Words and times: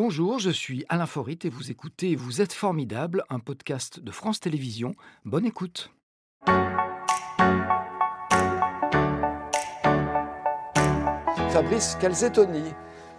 Bonjour, 0.00 0.38
je 0.38 0.50
suis 0.50 0.84
Alain 0.88 1.06
Forit 1.06 1.40
et 1.42 1.48
vous 1.48 1.72
écoutez 1.72 2.14
Vous 2.14 2.40
êtes 2.40 2.52
formidable, 2.52 3.24
un 3.30 3.40
podcast 3.40 3.98
de 3.98 4.12
France 4.12 4.38
Télévisions. 4.38 4.94
Bonne 5.24 5.44
écoute. 5.44 5.90
Fabrice 11.50 11.96
Calzetoni. 11.96 12.62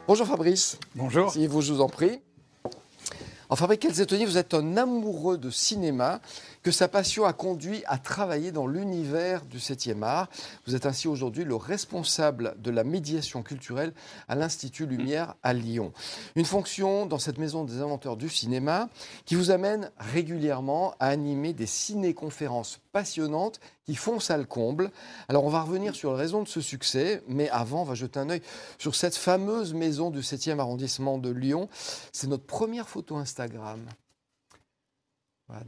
Bonjour 0.08 0.26
Fabrice. 0.26 0.80
Bonjour. 0.96 1.34
Si 1.34 1.48
vous, 1.48 1.60
je 1.60 1.74
vous 1.74 1.82
en 1.82 1.90
prie. 1.90 2.22
En 3.52 3.56
Fabrice 3.56 3.80
Calzetoni, 3.80 4.26
vous 4.26 4.38
êtes 4.38 4.54
un 4.54 4.78
amoureux 4.78 5.40
de 5.40 5.50
cinéma 5.50 6.22
que 6.62 6.70
sa 6.70 6.88
passion 6.88 7.26
a 7.26 7.34
conduit 7.34 7.82
à 7.88 7.98
travailler 7.98 8.52
dans 8.52 8.68
l'univers 8.68 9.44
du 9.44 9.58
7e 9.58 10.04
art. 10.04 10.30
Vous 10.68 10.76
êtes 10.76 10.86
ainsi 10.86 11.08
aujourd'hui 11.08 11.46
le 11.46 11.56
responsable 11.56 12.54
de 12.60 12.70
la 12.70 12.84
médiation 12.84 13.42
culturelle 13.42 13.92
à 14.28 14.36
l'Institut 14.36 14.86
Lumière 14.86 15.34
à 15.42 15.54
Lyon. 15.54 15.94
Une 16.36 16.46
fonction 16.46 17.08
dans 17.08 17.18
cette 17.18 17.40
maison 17.40 17.64
des 17.64 17.82
inventeurs 17.82 18.18
du 18.18 18.30
cinéma 18.30 18.88
qui 19.26 19.34
vous 19.34 19.50
amène 19.50 19.90
régulièrement 19.98 20.94
à 21.00 21.08
animer 21.08 21.54
des 21.54 21.66
ciné-conférences 21.66 22.80
passionnantes 22.92 23.60
qui 23.86 23.96
font 23.96 24.20
ça 24.20 24.38
le 24.38 24.46
comble. 24.46 24.92
Alors 25.28 25.46
on 25.46 25.50
va 25.50 25.62
revenir 25.62 25.96
sur 25.96 26.14
les 26.14 26.18
raisons 26.18 26.44
de 26.44 26.48
ce 26.48 26.62
succès, 26.62 27.24
mais 27.28 27.50
avant 27.50 27.82
on 27.82 27.86
va 27.86 27.96
jeter 27.96 28.20
un 28.20 28.30
œil 28.30 28.42
sur 28.78 28.96
cette 28.96 29.16
fameuse 29.16 29.74
maison 29.74 30.10
du 30.10 30.20
7e 30.20 30.60
arrondissement 30.60 31.18
de 31.18 31.30
Lyon. 31.30 31.70
C'est 32.12 32.28
notre 32.28 32.46
première 32.46 32.88
photo 32.88 33.18
Instagram 33.18 33.80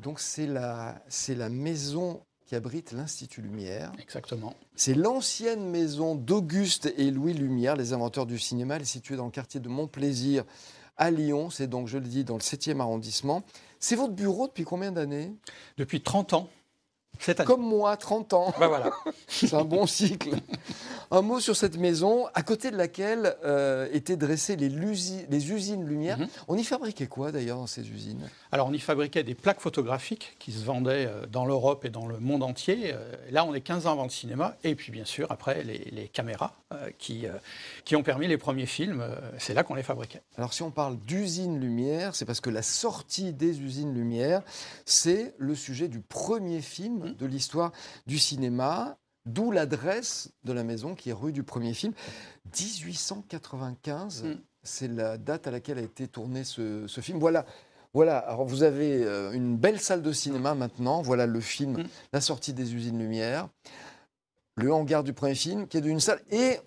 donc 0.02 0.20
c'est 0.20 0.48
la, 0.48 1.02
c'est 1.08 1.36
la 1.36 1.50
maison 1.50 2.22
qui 2.46 2.56
abrite 2.56 2.92
l'Institut 2.92 3.42
Lumière. 3.42 3.92
Exactement. 4.00 4.54
C'est 4.76 4.94
l'ancienne 4.94 5.70
maison 5.70 6.16
d'Auguste 6.16 6.94
et 6.98 7.10
Louis 7.10 7.34
Lumière, 7.34 7.76
les 7.76 7.94
inventeurs 7.94 8.26
du 8.26 8.38
cinéma. 8.38 8.76
Elle 8.76 8.82
est 8.82 8.86
située 8.86 9.16
dans 9.16 9.26
le 9.26 9.32
quartier 9.32 9.60
de 9.60 9.70
Montplaisir 9.70 10.44
à 10.98 11.12
Lyon. 11.12 11.50
C'est 11.50 11.68
donc, 11.68 11.88
je 11.88 11.98
le 11.98 12.06
dis, 12.06 12.24
dans 12.24 12.36
le 12.36 12.42
7e 12.42 12.80
arrondissement. 12.80 13.44
C'est 13.80 13.96
votre 13.96 14.14
bureau 14.14 14.48
depuis 14.48 14.66
combien 14.66 14.92
d'années? 14.92 15.34
Depuis 15.78 16.02
30 16.02 16.34
ans. 16.34 16.50
Comme 17.46 17.62
moi, 17.62 17.98
30 17.98 18.34
ans. 18.34 18.54
Ben 18.60 18.68
voilà. 18.68 18.92
C'est 19.28 19.54
un 19.54 19.64
bon 19.64 19.86
cycle. 19.86 20.32
Un 21.12 21.22
mot 21.22 21.40
sur 21.40 21.56
cette 21.56 21.78
maison, 21.78 22.28
à 22.34 22.42
côté 22.42 22.72
de 22.72 22.78
laquelle 22.78 23.36
euh, 23.44 23.88
étaient 23.92 24.16
dressées 24.16 24.56
les, 24.56 24.70
les 24.70 25.52
usines 25.52 25.86
Lumière. 25.86 26.18
Mhm. 26.18 26.28
On 26.48 26.58
y 26.58 26.64
fabriquait 26.64 27.08
quoi 27.08 27.32
d'ailleurs 27.32 27.58
dans 27.58 27.68
ces 27.68 27.88
usines? 27.90 28.30
Alors 28.52 28.68
on 28.68 28.74
y 28.74 28.80
fabriquait 28.80 29.24
des 29.24 29.36
plaques 29.36 29.60
photographiques 29.60 30.36
qui 30.40 30.52
se 30.52 30.64
vendaient 30.64 31.08
euh, 31.08 31.26
dans 31.28 31.46
l'Europe 31.46 31.86
et 31.86 31.90
dans 31.90 32.08
le 32.08 32.20
monde 32.20 32.44
entier. 32.44 32.94
Euh, 32.94 33.14
là 33.30 33.46
on 33.46 33.54
est 33.54 33.62
15 33.62 33.88
ans 33.88 33.92
avant 33.92 34.04
le 34.04 34.10
cinéma. 34.10 34.56
Et 34.64 34.74
puis 34.74 34.92
bien 34.92 35.06
sûr 35.06 35.28
après 35.32 35.64
les, 35.64 36.08
caméras 36.08 36.56
qui, 36.98 37.26
qui 37.86 37.96
ont 37.96 38.04
permis 38.04 38.28
les 38.28 38.38
premiers 38.38 38.66
films. 38.66 39.04
C'est 39.38 39.54
là 39.54 39.64
qu'on 39.64 39.76
les 39.76 39.84
fabriquait. 39.84 40.22
Alors 40.38 40.54
si 40.54 40.64
on 40.64 40.72
parle 40.72 40.98
d'usines 40.98 41.60
Lumière, 41.60 42.16
c'est 42.16 42.26
parce 42.26 42.42
que 42.42 42.50
la 42.50 42.62
sortie 42.62 43.34
des 43.34 43.60
usines 43.62 43.94
Lumière, 43.94 44.42
c'est 44.86 45.36
le 45.38 45.56
sujet 45.56 45.88
du 45.88 46.00
premier 46.00 46.62
film 46.62 47.01
de 47.02 47.26
l'histoire 47.26 47.72
du 48.08 48.20
cinéma. 48.20 48.98
D'où 49.26 49.52
l'adresse 49.52 50.32
de 50.44 50.52
la 50.52 50.64
maison 50.64 50.96
qui 50.96 51.12
est 51.12 51.14
rue 51.14 51.32
du 51.32 51.44
premier 51.44 51.76
film. 51.76 51.94
1895, 52.60 54.24
mm. 54.24 54.38
c'est 54.64 54.88
la 54.88 55.18
date 55.20 55.46
à 55.46 55.52
laquelle 55.52 55.78
a 55.78 55.84
été 55.84 56.08
tourné 56.08 56.44
ce, 56.44 56.88
film. 57.02 57.20
Voilà. 57.20 57.46
Voilà, 57.94 58.20
alors 58.20 58.46
vous 58.46 58.64
avez 58.64 59.04
euh, 59.04 59.34
une 59.34 59.58
belle 59.58 59.80
salle 59.80 60.02
de 60.02 60.14
cinéma 60.14 60.56
maintenant. 60.56 61.02
Voilà 61.02 61.26
le 61.26 61.42
film, 61.42 61.74
mm. 61.74 61.88
La 62.14 62.22
sortie 62.22 62.54
des 62.54 62.74
usines 62.74 62.98
Lumière. 62.98 63.50
Le 64.56 64.74
hangar 64.74 65.04
du 65.04 65.14
premier 65.14 65.36
film, 65.36 65.68
qui 65.68 65.78
est 65.78 65.82
d'une 65.82 66.00
salle. 66.00 66.22
Et 66.32 66.58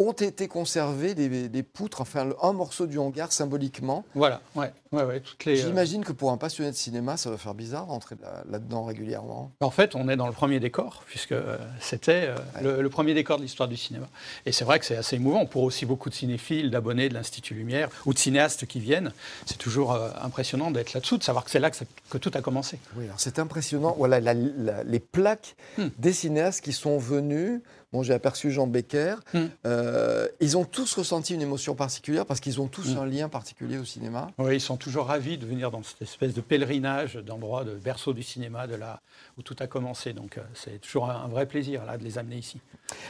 ont 0.00 0.12
été 0.12 0.48
conservées 0.48 1.14
des, 1.14 1.62
poutres, 1.62 2.00
enfin 2.00 2.30
un 2.42 2.52
morceau 2.54 2.86
du 2.86 2.98
hangar 2.98 3.32
symboliquement. 3.32 4.04
Voilà, 4.14 4.40
ouais, 4.54 4.72
ouais, 4.92 5.04
ouais 5.04 5.20
toutes 5.20 5.44
les. 5.44 5.60
Euh, 5.60 5.66
J'imagine 5.66 6.04
que 6.04 6.12
pour 6.12 6.32
un 6.32 6.38
passionné 6.38 6.70
de 6.70 6.76
cinéma, 6.76 7.18
ça 7.18 7.30
va 7.30 7.36
faire 7.36 7.52
bizarre 7.52 7.86
d'entrer 7.86 8.16
là-dedans 8.48 8.84
régulièrement. 8.84 9.52
En 9.60 9.70
fait, 9.70 9.94
on 9.94 10.08
est 10.08 10.16
dans 10.16 10.26
le 10.26 10.32
premier 10.32 10.58
décor, 10.58 11.04
puisque 11.06 11.32
euh, 11.32 11.58
c'était 11.80 12.32
euh, 12.62 12.80
le, 12.80 12.88
premier 12.88 13.12
décor 13.12 13.36
de 13.36 13.42
l'histoire 13.42 13.68
du 13.68 13.76
cinéma. 13.76 14.08
Et 14.46 14.52
c'est 14.52 14.64
vrai 14.64 14.78
que 14.78 14.86
c'est 14.86 14.96
assez 14.96 15.16
émouvant. 15.16 15.44
Pour 15.44 15.64
aussi 15.64 15.84
beaucoup 15.84 16.08
de 16.08 16.14
cinéphiles, 16.14 16.70
d'abonnés 16.70 17.10
de 17.10 17.14
l'Institut 17.14 17.52
Lumière 17.52 17.90
ou 18.06 18.14
de 18.14 18.18
cinéastes 18.18 18.66
qui 18.66 18.80
viennent, 18.80 19.12
c'est 19.44 19.58
toujours 19.58 19.92
impressionnant 20.22 20.70
d'être 20.70 20.94
là-dessous, 20.94 21.18
de 21.18 21.22
savoir 21.22 21.44
que 21.44 21.50
c'est 21.50 21.60
là 21.60 21.70
que, 21.70 22.18
tout 22.18 22.30
a 22.32 22.40
commencé. 22.40 22.78
Oui, 22.96 23.04
c'est 23.18 23.38
impressionnant. 23.38 23.94
Voilà 23.98 24.32
les 24.32 25.00
plaques 25.00 25.56
hmm. 25.76 25.88
des 25.98 26.14
cinéastes 26.14 26.64
qui 26.64 26.72
sont 26.72 26.96
venus. 26.96 27.60
Bon, 27.92 28.04
j'ai 28.04 28.14
aperçu 28.14 28.52
Jean 28.52 28.68
Becker. 28.68 29.16
Hmm. 29.34 29.46
Euh, 29.66 30.28
ils 30.40 30.56
ont 30.56 30.64
tous 30.64 30.94
ressenti 30.94 31.34
une 31.34 31.42
émotion 31.42 31.74
particulière 31.74 32.24
parce 32.24 32.38
qu'ils 32.38 32.60
ont 32.60 32.68
tous 32.68 32.94
hmm. 32.94 32.98
un 32.98 33.06
lien 33.06 33.28
particulier 33.28 33.78
au 33.78 33.84
cinéma. 33.84 34.30
Oui, 34.38 34.56
ils 34.56 34.60
sont 34.60 34.76
toujours 34.76 35.06
ravis 35.06 35.38
de 35.38 35.46
venir 35.46 35.70
dans 35.70 35.82
cette 35.82 36.02
espèce 36.02 36.32
de 36.32 36.40
pèlerinage 36.40 37.16
d'endroit, 37.16 37.64
de 37.64 37.74
berceau 37.74 38.12
du 38.12 38.22
cinéma, 38.22 38.68
de 38.68 38.76
là 38.76 39.00
où 39.38 39.42
tout 39.42 39.56
a 39.58 39.66
commencé. 39.66 40.12
Donc 40.12 40.38
euh, 40.38 40.42
c'est 40.54 40.80
toujours 40.80 41.10
un 41.10 41.26
vrai 41.28 41.46
plaisir 41.46 41.84
là, 41.84 41.98
de 41.98 42.04
les 42.04 42.18
amener 42.18 42.36
ici. 42.36 42.60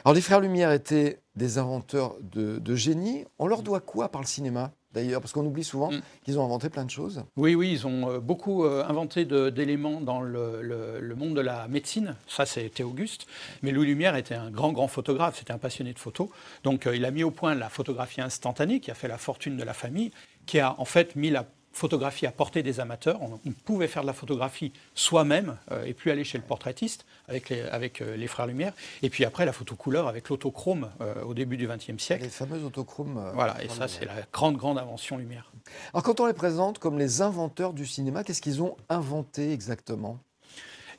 Alors 0.04 0.14
les 0.14 0.22
frères 0.22 0.41
Lumière 0.41 0.72
étaient 0.72 1.20
des 1.36 1.58
inventeurs 1.58 2.16
de, 2.22 2.58
de 2.58 2.74
génie. 2.74 3.26
On 3.38 3.47
leur 3.47 3.62
doit 3.62 3.80
quoi 3.80 4.08
par 4.08 4.22
le 4.22 4.26
cinéma? 4.26 4.72
D'ailleurs, 4.92 5.20
parce 5.20 5.32
qu'on 5.32 5.44
oublie 5.44 5.64
souvent 5.64 5.90
mm. 5.90 6.00
qu'ils 6.24 6.38
ont 6.38 6.44
inventé 6.44 6.68
plein 6.68 6.84
de 6.84 6.90
choses. 6.90 7.24
Oui, 7.36 7.54
oui, 7.54 7.70
ils 7.72 7.86
ont 7.86 8.10
euh, 8.10 8.18
beaucoup 8.20 8.64
euh, 8.64 8.84
inventé 8.88 9.24
d'éléments 9.24 10.00
dans 10.00 10.20
le, 10.20 11.14
monde 11.16 11.34
de 11.34 11.40
la 11.40 11.68
médecine. 11.68 12.16
Ça, 12.26 12.46
c'était 12.46 12.82
Auguste. 12.82 13.26
Mais 13.62 13.70
Louis 13.70 13.86
Lumière 13.86 14.16
était 14.16 14.34
un 14.34 14.50
grand, 14.50 14.72
grand 14.72 14.88
photographe, 14.88 15.38
c'était 15.38 15.52
un 15.52 15.58
passionné 15.58 15.92
de 15.92 15.98
photos. 15.98 16.28
Donc, 16.64 16.86
euh, 16.86 16.96
il 16.96 17.04
a 17.04 17.10
mis 17.10 17.24
au 17.24 17.30
point 17.30 17.54
la 17.54 17.68
photographie 17.68 18.20
instantanée, 18.20 18.80
qui 18.80 18.90
a 18.90 18.94
fait 18.94 19.08
la 19.08 19.18
fortune 19.18 19.56
de 19.56 19.64
la 19.64 19.74
famille, 19.74 20.10
qui 20.46 20.58
a 20.60 20.74
en 20.78 20.84
fait 20.84 21.16
mis 21.16 21.30
la 21.30 21.46
photographie 21.72 22.26
à 22.26 22.32
portée 22.32 22.62
des 22.62 22.81
amateurs. 22.81 23.20
On, 23.22 23.53
pouvait 23.64 23.88
faire 23.88 24.03
de 24.03 24.06
la 24.06 24.12
photographie 24.12 24.72
soi-même 24.94 25.56
euh, 25.70 25.84
et 25.84 25.94
plus 25.94 26.10
aller 26.10 26.25
chez 26.25 26.38
le 26.38 26.44
portraitiste 26.44 27.04
avec 27.28 27.48
les, 27.48 27.62
avec, 27.62 28.00
euh, 28.00 28.16
les 28.16 28.26
frères 28.26 28.47
Lumière. 28.47 28.72
Et 29.03 29.10
puis 29.10 29.25
après, 29.25 29.44
la 29.44 29.53
photo 29.53 29.76
couleur 29.76 30.09
avec 30.09 30.28
l'autochrome 30.28 30.91
euh, 31.00 31.22
au 31.22 31.34
début 31.34 31.56
du 31.56 31.69
XXe 31.69 32.03
siècle. 32.03 32.25
Les 32.25 32.30
fameux 32.30 32.64
autochromes. 32.64 33.30
voilà, 33.34 33.62
et 33.62 33.69
ça, 33.69 33.88
c'est 33.88 34.04
la 34.04 34.14
grande, 34.32 34.56
grande 34.56 34.78
invention 34.78 35.16
Lumière. 35.16 35.50
Alors, 35.92 36.03
quand 36.03 36.20
on 36.20 36.26
les 36.26 36.32
présente 36.32 36.78
comme 36.78 36.98
les 36.98 37.22
inventeurs 37.22 37.72
du 37.72 37.86
cinéma, 37.86 38.25
qu'est-ce 38.25 38.42
qu'ils 38.42 38.62
ont 38.62 38.76
inventé 38.88 39.53
exactement? 39.53 40.19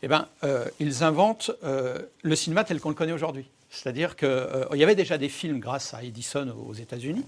Eh 0.04 0.08
bien, 0.08 0.28
ils 0.80 1.04
inventent 1.04 1.52
le 1.62 2.36
cinéma 2.36 2.64
tel 2.64 2.80
qu'on 2.80 2.90
le 2.90 2.96
connaît 2.96 3.12
aujourd'hui. 3.12 3.48
C'est-à-dire 3.72 4.18
qu'il 4.18 4.28
euh, 4.28 4.66
y 4.74 4.84
avait 4.84 4.96
déjà 4.96 5.18
des 5.18 5.30
films 5.30 5.60
grâce 5.60 5.94
à 5.94 6.04
Edison 6.04 6.54
aux 6.68 6.74
États-Unis, 6.74 7.24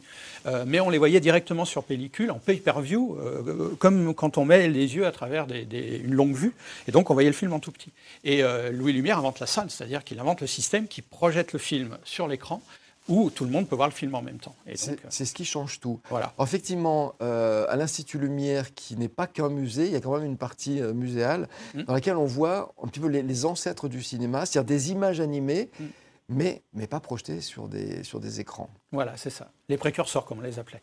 euh, 0.46 0.66
mais 0.68 0.82
on 0.82 0.90
les 0.90 0.98
voyait 0.98 1.22
directement 1.22 1.64
sur 1.64 1.86
pellicule, 1.86 2.32
en 2.32 2.40
pay-per-view, 2.40 3.18
euh, 3.18 3.76
comme 3.80 4.14
quand 4.14 4.38
on 4.38 4.44
met 4.44 4.68
les 4.68 4.96
yeux 4.96 5.08
à 5.08 5.12
travers 5.14 5.48
une 5.50 6.14
longue 6.14 6.36
vue, 6.36 6.54
et 6.88 6.92
donc 6.92 7.10
on 7.10 7.14
voyait 7.14 7.30
le 7.30 7.36
film 7.36 7.54
en 7.54 7.60
tout 7.60 7.72
petit. 7.72 7.92
Et 8.26 8.44
Louis 8.72 8.92
Lumière 8.92 9.18
invente 9.18 9.40
la 9.40 9.48
salle, 9.48 9.70
c'est-à-dire 9.70 10.04
qu'il 10.04 10.20
invente 10.20 10.42
le 10.42 10.48
système 10.48 10.88
qui 10.88 11.02
projette 11.02 11.54
le 11.54 11.60
film 11.60 11.98
sur 12.04 12.28
l'écran 12.28 12.62
où 13.10 13.30
tout 13.30 13.44
le 13.44 13.52
monde 13.52 13.68
peut 13.68 13.76
voir 13.76 13.90
le 13.90 13.94
film 13.94 14.16
en 14.16 14.22
même 14.22 14.38
temps. 14.38 14.56
C'est 14.76 15.26
ce 15.26 15.34
qui 15.34 15.44
change 15.44 15.82
tout. 15.82 16.00
Voilà. 16.10 16.34
effectivement, 16.42 17.16
à 17.20 17.76
l'Institut 17.76 18.18
Lumière, 18.18 18.74
qui 18.74 18.98
n'est 18.98 19.08
pas 19.08 19.28
qu'un 19.28 19.50
musée, 19.50 19.86
il 19.86 19.92
y 19.92 19.96
a 19.96 20.02
quand 20.02 20.18
même 20.18 20.26
une 20.26 20.38
partie 20.38 20.82
muséale 20.82 21.48
mmh. 21.74 21.84
dans 21.84 21.94
laquelle 21.94 22.18
on 22.18 22.26
voit 22.26 22.74
un 22.82 22.88
petit 22.88 23.00
peu 23.00 23.08
les, 23.08 23.46
ancêtres 23.46 23.88
du 23.88 24.04
cinéma, 24.04 24.46
c'est-à-dire 24.46 24.68
des 24.68 24.92
images 24.92 25.20
animées. 25.20 25.70
Mmh 25.80 25.86
mais, 26.30 26.64
mais 26.74 26.88
pas 26.88 27.00
projeté 27.00 27.42
sur 27.42 27.68
des, 27.68 28.04
sur 28.04 28.20
des 28.20 28.40
écrans. 28.40 28.70
Voilà, 28.92 29.18
c'est 29.18 29.30
ça. 29.30 29.52
Les 29.70 29.78
précurseurs, 29.78 30.26
comme 30.26 30.40
on 30.40 30.42
les 30.42 30.60
appelait. 30.60 30.82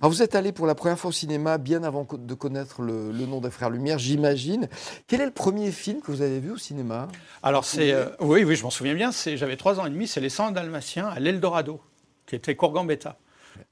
Alors 0.00 0.10
vous 0.10 0.22
êtes 0.22 0.34
allé 0.34 0.52
pour 0.52 0.66
la 0.66 0.74
première 0.74 0.98
fois 0.98 1.08
au 1.08 1.12
cinéma 1.12 1.58
bien 1.58 1.82
avant 1.82 2.06
de 2.10 2.34
connaître 2.34 2.82
le, 2.82 3.12
nom 3.12 3.40
des 3.40 3.50
Frères 3.50 3.70
Lumière, 3.70 3.98
j'imagine. 3.98 4.68
Quel 5.06 5.20
est 5.20 5.26
le 5.26 5.30
premier 5.30 5.72
film 5.72 6.00
que 6.00 6.10
vous 6.10 6.22
avez 6.22 6.40
vu 6.40 6.52
au 6.52 6.58
cinéma? 6.58 7.08
Alors 7.42 7.64
c'est... 7.64 7.92
Euh, 7.92 8.10
oui, 8.20 8.44
oui, 8.44 8.56
je 8.56 8.62
m'en 8.62 8.70
souviens 8.70 8.94
bien. 8.94 9.10
J'avais 9.12 9.56
trois 9.56 9.80
ans 9.80 9.86
et 9.86 9.90
demi, 9.90 10.06
c'est 10.06 10.20
Les 10.20 10.28
100 10.28 10.52
Dalmatiens 10.52 11.06
à 11.08 11.20
l'Eldorado, 11.20 11.80
qui 12.26 12.36
était 12.36 12.54
Courgambetta. 12.54 13.16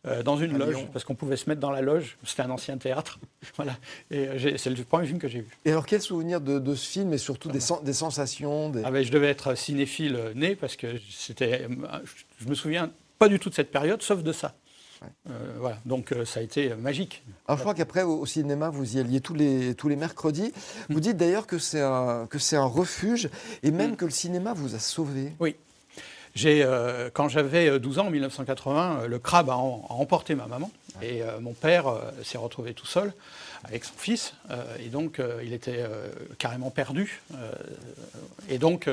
Euh, 0.06 0.22
dans 0.22 0.36
une 0.36 0.58
loge, 0.58 0.86
parce 0.92 1.04
qu'on 1.04 1.14
pouvait 1.14 1.36
se 1.36 1.48
mettre 1.48 1.60
dans 1.60 1.70
la 1.70 1.80
loge. 1.80 2.16
C'était 2.24 2.42
un 2.42 2.50
ancien 2.50 2.76
théâtre. 2.76 3.18
voilà. 3.56 3.76
Et 4.10 4.28
euh, 4.28 4.56
c'est 4.56 4.70
le 4.70 4.82
premier 4.84 5.06
film 5.06 5.18
que 5.18 5.28
j'ai 5.28 5.40
vu. 5.40 5.56
Et 5.64 5.70
alors, 5.70 5.86
quel 5.86 6.00
souvenir 6.00 6.40
de, 6.40 6.74
ce 6.74 6.90
film 6.90 7.12
et 7.12 7.18
surtout 7.18 7.50
des, 7.50 7.60
des 7.84 7.92
sensations 7.92 8.72
ah 8.84 8.90
ben, 8.90 9.04
Je 9.04 9.12
devais 9.12 9.28
être 9.28 9.54
cinéphile 9.56 10.16
euh, 10.16 10.34
né 10.34 10.56
parce 10.56 10.76
que 10.76 10.98
c'était. 11.10 11.68
Je 12.38 12.48
me 12.48 12.54
souviens 12.54 12.90
pas 13.18 13.28
du 13.28 13.38
tout 13.38 13.48
de 13.48 13.54
cette 13.54 13.70
période, 13.70 14.02
sauf 14.02 14.22
de 14.22 14.32
ça. 14.32 14.54
voilà, 15.58 15.78
donc 15.84 16.12
ça 16.24 16.40
a 16.40 16.42
été 16.42 16.74
magique. 16.74 17.22
Alors 17.46 17.58
je 17.58 17.62
crois 17.62 17.74
qu'après 17.74 18.02
au, 18.02 18.26
cinéma 18.26 18.70
vous 18.70 18.96
y 18.96 19.00
alliez 19.00 19.20
tous 19.20 19.34
les 19.34 19.74
tous 19.74 19.88
les 19.88 19.96
mercredis. 19.96 20.52
Vous 20.88 20.98
mm. 20.98 21.00
dites 21.00 21.16
d'ailleurs 21.16 21.46
que 21.46 21.58
c'est 21.58 21.80
un 21.80 22.26
que 22.28 22.38
un 22.56 22.64
refuge 22.64 23.30
et 23.62 23.70
même 23.70 23.92
mm. 23.92 23.96
que 23.96 24.04
le 24.04 24.10
cinéma 24.10 24.52
vous 24.54 24.74
a 24.74 24.80
sauvé. 24.80 25.32
Oui, 25.38 25.54
euh, 26.44 27.10
quand 27.12 27.28
j'avais 27.28 27.78
12 27.78 27.98
ans, 27.98 28.06
en 28.06 28.10
1980, 28.10 29.00
euh, 29.02 29.06
le 29.06 29.18
crabe 29.18 29.50
a, 29.50 29.54
emporté 29.54 30.34
ma 30.34 30.46
maman. 30.46 30.70
Et 31.00 31.22
euh, 31.22 31.40
mon 31.40 31.52
père 31.52 31.86
s'est 32.22 32.38
retrouvé 32.38 32.74
tout 32.74 32.86
seul 32.86 33.12
avec 33.64 33.84
son 33.84 33.94
fils. 33.96 34.34
et 34.80 34.88
donc, 34.88 35.20
il 35.44 35.52
était 35.52 35.84
carrément 36.38 36.70
perdu. 36.70 37.22
et 38.48 38.58
donc, 38.58 38.90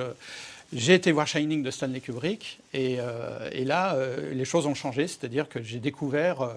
j'ai 0.72 0.94
été 0.94 1.12
voir 1.12 1.26
Shining 1.26 1.64
de 1.64 1.72
Stanley 1.72 2.02
Kubrick. 2.02 2.60
Et, 2.76 3.00
et 3.52 3.66
là, 3.66 3.98
les 4.32 4.46
choses 4.46 4.68
ont 4.68 4.76
changé. 4.76 5.08
C'est-à-dire 5.08 5.50
que 5.50 5.64
j'ai 5.64 5.80
découvert 5.80 6.52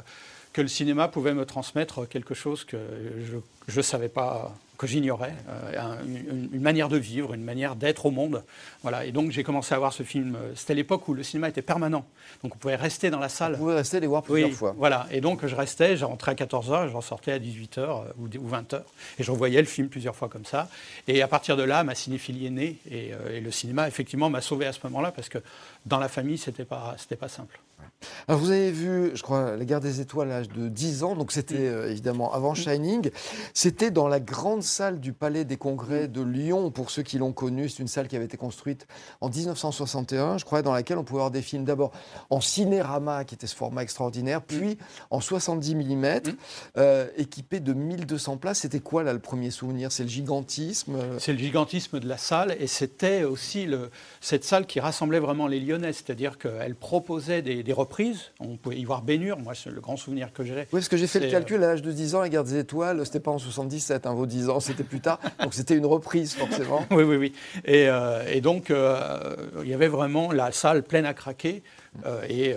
que 0.52 0.60
le 0.60 0.68
cinéma 0.68 1.08
pouvait 1.08 1.32
me 1.32 1.46
transmettre 1.46 2.06
quelque 2.06 2.34
chose 2.34 2.64
que 2.64 2.76
je 3.66 3.76
ne 3.76 3.82
savais 3.82 4.10
pas 4.10 4.54
que 4.82 4.88
j'ignorais, 4.88 5.32
euh, 5.48 5.94
une, 6.52 6.60
manière 6.60 6.88
de 6.88 6.96
vivre, 6.96 7.34
une 7.34 7.44
manière 7.44 7.76
d'être 7.76 8.06
au 8.06 8.10
monde. 8.10 8.42
Voilà. 8.82 9.04
Et 9.04 9.12
donc 9.12 9.30
j'ai 9.30 9.44
commencé 9.44 9.72
à 9.76 9.78
voir 9.78 9.92
ce 9.92 10.02
film. 10.02 10.36
C'était 10.56 10.74
l'époque 10.74 11.06
où 11.06 11.14
le 11.14 11.22
cinéma 11.22 11.48
était 11.48 11.62
permanent. 11.62 12.04
Donc 12.42 12.56
on 12.56 12.58
pouvait 12.58 12.74
rester 12.74 13.08
dans 13.08 13.20
la 13.20 13.28
salle. 13.28 13.52
Vous 13.52 13.58
pouvez 13.58 13.76
rester 13.76 14.00
les 14.00 14.08
voir 14.08 14.24
plusieurs 14.24 14.50
fois. 14.50 14.74
Voilà. 14.76 15.06
Et 15.12 15.20
donc 15.20 15.46
je 15.46 15.54
restais, 15.54 15.96
j'ai 15.96 16.04
rentré 16.04 16.32
à 16.32 16.34
14h, 16.34 16.88
je 16.92 17.06
sortais 17.06 17.30
à 17.30 17.38
18h 17.38 17.78
euh, 17.78 18.02
ou 18.18 18.26
20h. 18.26 18.82
Et 19.20 19.22
je 19.22 19.30
revoyais 19.30 19.60
le 19.60 19.68
film 19.68 19.88
plusieurs 19.88 20.16
fois 20.16 20.28
comme 20.28 20.44
ça. 20.44 20.68
Et 21.06 21.22
à 21.22 21.28
partir 21.28 21.56
de 21.56 21.62
là, 21.62 21.84
ma 21.84 21.94
cinéphilie 21.94 22.46
est 22.46 22.50
née. 22.50 22.78
Et, 22.90 23.12
euh, 23.12 23.36
et 23.36 23.40
le 23.40 23.52
cinéma, 23.52 23.86
effectivement, 23.86 24.30
m'a 24.30 24.40
sauvé 24.40 24.66
à 24.66 24.72
ce 24.72 24.80
moment-là 24.82 25.12
parce 25.12 25.28
que 25.28 25.38
dans 25.86 26.00
la 26.00 26.08
famille, 26.08 26.38
ce 26.38 26.50
n'était 26.50 26.64
pas, 26.64 26.96
pas 27.20 27.28
simple. 27.28 27.60
Alors 28.28 28.40
vous 28.40 28.50
avez 28.50 28.70
vu, 28.70 29.10
je 29.14 29.22
crois, 29.22 29.56
La 29.56 29.64
guerre 29.64 29.80
des 29.80 30.00
étoiles 30.00 30.30
à 30.30 30.38
l'âge 30.38 30.48
de 30.48 30.68
10 30.68 31.04
ans, 31.04 31.14
donc 31.14 31.32
c'était 31.32 31.68
euh, 31.68 31.90
évidemment 31.90 32.32
avant 32.32 32.54
Shining. 32.54 33.10
C'était 33.54 33.90
dans 33.90 34.08
la 34.08 34.20
grande 34.20 34.62
salle 34.62 35.00
du 35.00 35.12
Palais 35.12 35.44
des 35.44 35.56
Congrès 35.56 36.08
de 36.08 36.22
Lyon, 36.22 36.70
pour 36.70 36.90
ceux 36.90 37.02
qui 37.02 37.18
l'ont 37.18 37.32
connu. 37.32 37.68
C'est 37.68 37.82
une 37.82 37.88
salle 37.88 38.08
qui 38.08 38.16
avait 38.16 38.24
été 38.24 38.36
construite 38.36 38.86
en 39.20 39.28
1961, 39.28 40.38
je 40.38 40.44
crois, 40.44 40.62
dans 40.62 40.72
laquelle 40.72 40.98
on 40.98 41.04
pouvait 41.04 41.20
voir 41.20 41.30
des 41.30 41.42
films. 41.42 41.64
D'abord 41.64 41.92
en 42.30 42.40
cinérama, 42.40 43.24
qui 43.24 43.34
était 43.34 43.46
ce 43.46 43.56
format 43.56 43.82
extraordinaire, 43.82 44.40
mm. 44.40 44.44
puis 44.46 44.78
en 45.10 45.20
70 45.20 45.74
mm, 45.74 46.20
euh, 46.76 47.08
équipé 47.16 47.60
de 47.60 47.72
1200 47.72 48.36
places. 48.36 48.60
C'était 48.60 48.80
quoi 48.80 49.02
là 49.02 49.12
le 49.12 49.18
premier 49.18 49.50
souvenir? 49.50 49.92
C'est 49.92 50.04
le 50.04 50.08
gigantisme 50.08 50.96
euh? 50.96 51.18
C'est 51.18 51.32
le 51.32 51.38
gigantisme 51.38 52.00
de 52.00 52.08
la 52.08 52.16
salle, 52.16 52.56
et 52.58 52.66
c'était 52.66 53.24
aussi 53.24 53.66
le, 53.66 53.90
cette 54.20 54.44
salle 54.44 54.66
qui 54.66 54.80
rassemblait 54.80 55.20
vraiment 55.20 55.46
les 55.46 55.60
Lyonnais, 55.60 55.92
c'est-à-dire 55.92 56.38
qu'elle 56.38 56.74
proposait 56.74 57.42
des, 57.42 57.62
des 57.62 57.71
reprises. 57.72 58.32
On 58.40 58.56
pouvait 58.56 58.78
y 58.78 58.84
voir 58.84 59.02
Bénur, 59.02 59.38
moi 59.38 59.54
c'est 59.54 59.70
le 59.70 59.80
grand 59.80 59.96
souvenir 59.96 60.32
que 60.32 60.44
j'ai. 60.44 60.54
Oui, 60.54 60.66
parce 60.72 60.88
que 60.88 60.96
j'ai 60.96 61.06
fait 61.06 61.20
le 61.20 61.30
calcul 61.30 61.62
à 61.62 61.68
l'âge 61.68 61.82
de 61.82 61.92
10 61.92 62.14
ans, 62.14 62.20
la 62.20 62.28
guerre 62.28 62.44
des 62.44 62.58
étoiles, 62.58 63.04
c'était 63.04 63.20
pas 63.20 63.30
en 63.30 63.38
77, 63.38 64.06
hein, 64.06 64.14
vos 64.14 64.26
10 64.26 64.48
ans, 64.48 64.60
c'était 64.60 64.84
plus 64.84 65.00
tard. 65.00 65.20
donc 65.42 65.54
c'était 65.54 65.76
une 65.76 65.86
reprise 65.86 66.34
forcément. 66.34 66.84
oui, 66.90 67.02
oui, 67.04 67.16
oui. 67.16 67.32
Et, 67.64 67.88
euh, 67.88 68.40
donc 68.40 68.70
euh, 68.70 69.36
il 69.62 69.68
y 69.68 69.74
avait 69.74 69.88
vraiment 69.88 70.32
la 70.32 70.52
salle 70.52 70.82
pleine 70.82 71.06
à 71.06 71.14
craquer. 71.14 71.62
Euh, 72.06 72.22
et, 72.28 72.56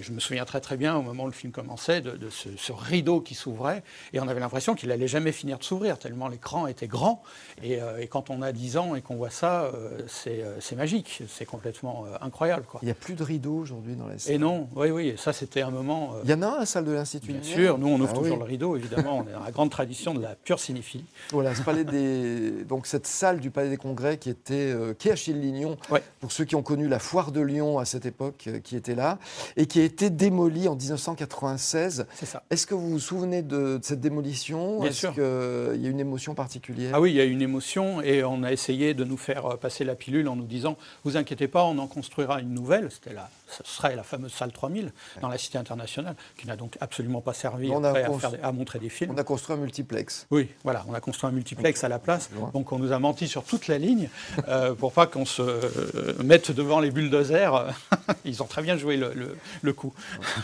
je 0.00 0.12
me 0.12 0.20
souviens 0.20 0.44
très 0.44 0.60
très 0.60 0.76
bien 0.76 0.96
au 0.96 1.02
moment 1.02 1.24
où 1.24 1.26
le 1.26 1.32
film 1.32 1.52
commençait 1.52 2.00
de, 2.00 2.28
ce, 2.30 2.72
rideau 2.72 3.20
qui 3.20 3.34
s'ouvrait 3.34 3.82
et 4.12 4.20
on 4.20 4.28
avait 4.28 4.40
l'impression 4.40 4.74
qu'il 4.74 4.90
allait 4.90 5.08
jamais 5.08 5.32
finir 5.32 5.58
de 5.58 5.64
s'ouvrir 5.64 5.98
tellement 5.98 6.28
l'écran 6.28 6.66
était 6.66 6.86
grand 6.86 7.22
et, 7.62 7.78
quand 8.10 8.30
on 8.30 8.42
a 8.42 8.52
10 8.52 8.76
ans 8.76 8.94
et 8.94 9.00
qu'on 9.00 9.16
voit 9.16 9.30
ça 9.30 9.70
c'est 10.08 10.76
magique 10.76 11.22
c'est 11.28 11.46
complètement 11.46 12.04
incroyable 12.20 12.64
quoi. 12.68 12.80
Il 12.82 12.86
n'y 12.86 12.90
a 12.90 12.94
plus 12.94 13.14
de 13.14 13.22
rideau 13.22 13.54
aujourd'hui 13.54 13.94
dans 13.94 14.06
la 14.06 14.18
salle. 14.18 14.34
Et 14.34 14.38
non 14.38 14.68
oui 14.76 14.90
oui 14.90 15.14
ça 15.16 15.32
c'était 15.32 15.62
un 15.62 15.70
moment. 15.70 16.16
Il 16.24 16.30
y 16.30 16.34
en 16.34 16.42
a 16.42 16.46
un 16.46 16.52
à 16.54 16.60
la 16.60 16.66
salle 16.66 16.84
de 16.84 16.92
l'Institut 16.92 17.32
Bien 17.32 17.42
sûr 17.42 17.78
nous 17.78 17.88
on 17.88 18.00
ouvre 18.00 18.12
ah 18.12 18.18
toujours 18.18 18.36
le 18.36 18.44
rideau 18.44 18.76
évidemment 18.76 19.18
on 19.18 19.28
est 19.28 19.32
dans 19.32 19.44
la 19.44 19.50
grande 19.50 19.70
tradition 19.70 20.12
de 20.14 20.20
la 20.20 20.34
pure 20.34 20.60
cinéphilie. 20.60 21.06
Voilà 21.30 21.54
ce 21.54 21.62
palais 21.62 21.84
des 21.84 22.64
donc 22.64 22.86
cette 22.86 23.06
salle 23.06 23.40
du 23.40 23.50
Palais 23.50 23.70
des 23.70 23.76
Congrès 23.76 24.18
qui 24.18 24.30
était 24.30 24.54
euh, 24.54 24.94
qui 24.94 25.08
est 25.08 25.12
Achille 25.12 25.40
Lignon 25.40 25.76
pour 26.20 26.32
ceux 26.32 26.44
qui 26.44 26.56
ont 26.56 26.62
connu 26.62 26.88
la 26.88 26.98
foire 26.98 27.32
de 27.32 27.40
Lyon 27.40 27.78
à 27.78 27.84
cette 27.84 28.06
époque 28.06 28.44
euh, 28.48 28.58
qui 28.74 28.78
était 28.78 28.94
là 28.96 29.18
et 29.56 29.66
qui 29.66 29.80
a 29.80 29.84
été 29.84 30.10
démolie 30.10 30.66
en 30.66 30.74
1996. 30.74 32.06
C'est 32.14 32.26
ça. 32.26 32.42
Est-ce 32.50 32.66
que 32.66 32.74
vous 32.74 32.90
vous 32.90 32.98
souvenez 32.98 33.42
de, 33.42 33.78
cette 33.82 34.00
démolition 34.00 34.80
Bien 34.80 34.90
sûr. 34.90 35.10
Est-ce 35.10 35.72
qu'il 35.74 35.82
y 35.82 35.86
a 35.86 35.90
une 35.90 36.00
émotion 36.00 36.34
particulière? 36.34 36.90
Ah 36.94 37.00
oui, 37.00 37.12
il 37.12 37.16
y 37.16 37.20
a 37.20 37.24
une 37.24 37.42
émotion 37.42 38.02
et 38.02 38.24
on 38.24 38.42
a 38.42 38.50
essayé 38.50 38.94
de 38.94 39.04
nous 39.04 39.16
faire 39.16 39.46
euh, 39.46 39.56
passer 39.56 39.84
la 39.84 39.94
pilule 39.94 40.28
en 40.28 40.34
nous 40.34 40.44
disant 40.44 40.76
vous 41.04 41.16
inquiétez 41.16 41.46
pas, 41.46 41.64
on 41.64 41.78
en 41.78 41.86
construira 41.86 42.40
une 42.40 42.52
nouvelle. 42.52 42.90
C'était 42.90 43.14
là, 43.14 43.30
ce 43.48 43.62
serait 43.64 43.94
la 43.94 44.02
fameuse 44.02 44.32
salle 44.32 44.50
3000 44.50 44.92
dans 45.20 45.28
la 45.28 45.38
cité 45.38 45.58
internationale 45.58 46.16
qui 46.36 46.48
n'a 46.48 46.56
donc 46.56 46.76
absolument 46.80 47.20
pas 47.20 47.32
servi 47.32 47.70
à, 47.72 48.52
montrer 48.52 48.78
des 48.80 48.88
films. 48.88 49.12
On 49.14 49.18
a 49.18 49.24
construit 49.24 49.56
un 49.56 49.60
multiplex. 49.60 50.26
Oui, 50.32 50.48
voilà, 50.64 50.84
on 50.88 50.94
a 50.94 51.00
construit 51.00 51.30
un 51.30 51.32
multiplex 51.32 51.84
à 51.84 51.88
la 51.88 52.00
place. 52.00 52.30
Donc 52.52 52.72
on 52.72 52.78
nous 52.78 52.92
a 52.92 52.98
menti 52.98 53.28
sur 53.28 53.44
toute 53.44 53.68
la 53.68 53.78
ligne 53.78 54.08
euh, 54.48 54.74
pour 54.74 54.92
pas 54.92 55.06
qu'on 55.06 55.24
se 55.24 55.42
euh, 55.42 56.14
mette 56.24 56.50
devant 56.50 56.80
les 56.80 56.90
bulldozers. 56.90 57.72
Ils 58.24 58.42
ont 58.42 58.46
très 58.46 58.62
bien 58.64 58.76
joué 58.76 58.96
le, 58.96 59.72
coup. 59.72 59.92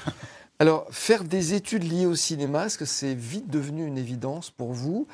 Alors, 0.58 0.86
faire 0.90 1.24
des 1.24 1.54
études 1.54 1.84
liées 1.84 2.06
au 2.06 2.14
cinéma, 2.14 2.66
est-ce 2.66 2.78
que 2.78 2.84
c'est 2.84 3.14
vite 3.14 3.48
devenu 3.48 3.86
une 3.86 3.98
évidence 3.98 4.50
pour 4.50 4.72
vous? 4.72 5.06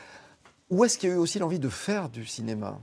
Ou 0.70 0.84
est-ce 0.84 0.98
qu'il 0.98 1.08
y 1.08 1.12
a 1.12 1.14
eu 1.14 1.18
aussi 1.18 1.38
l'envie 1.38 1.60
de 1.60 1.68
faire 1.68 2.08
du 2.08 2.26
cinéma? 2.26 2.78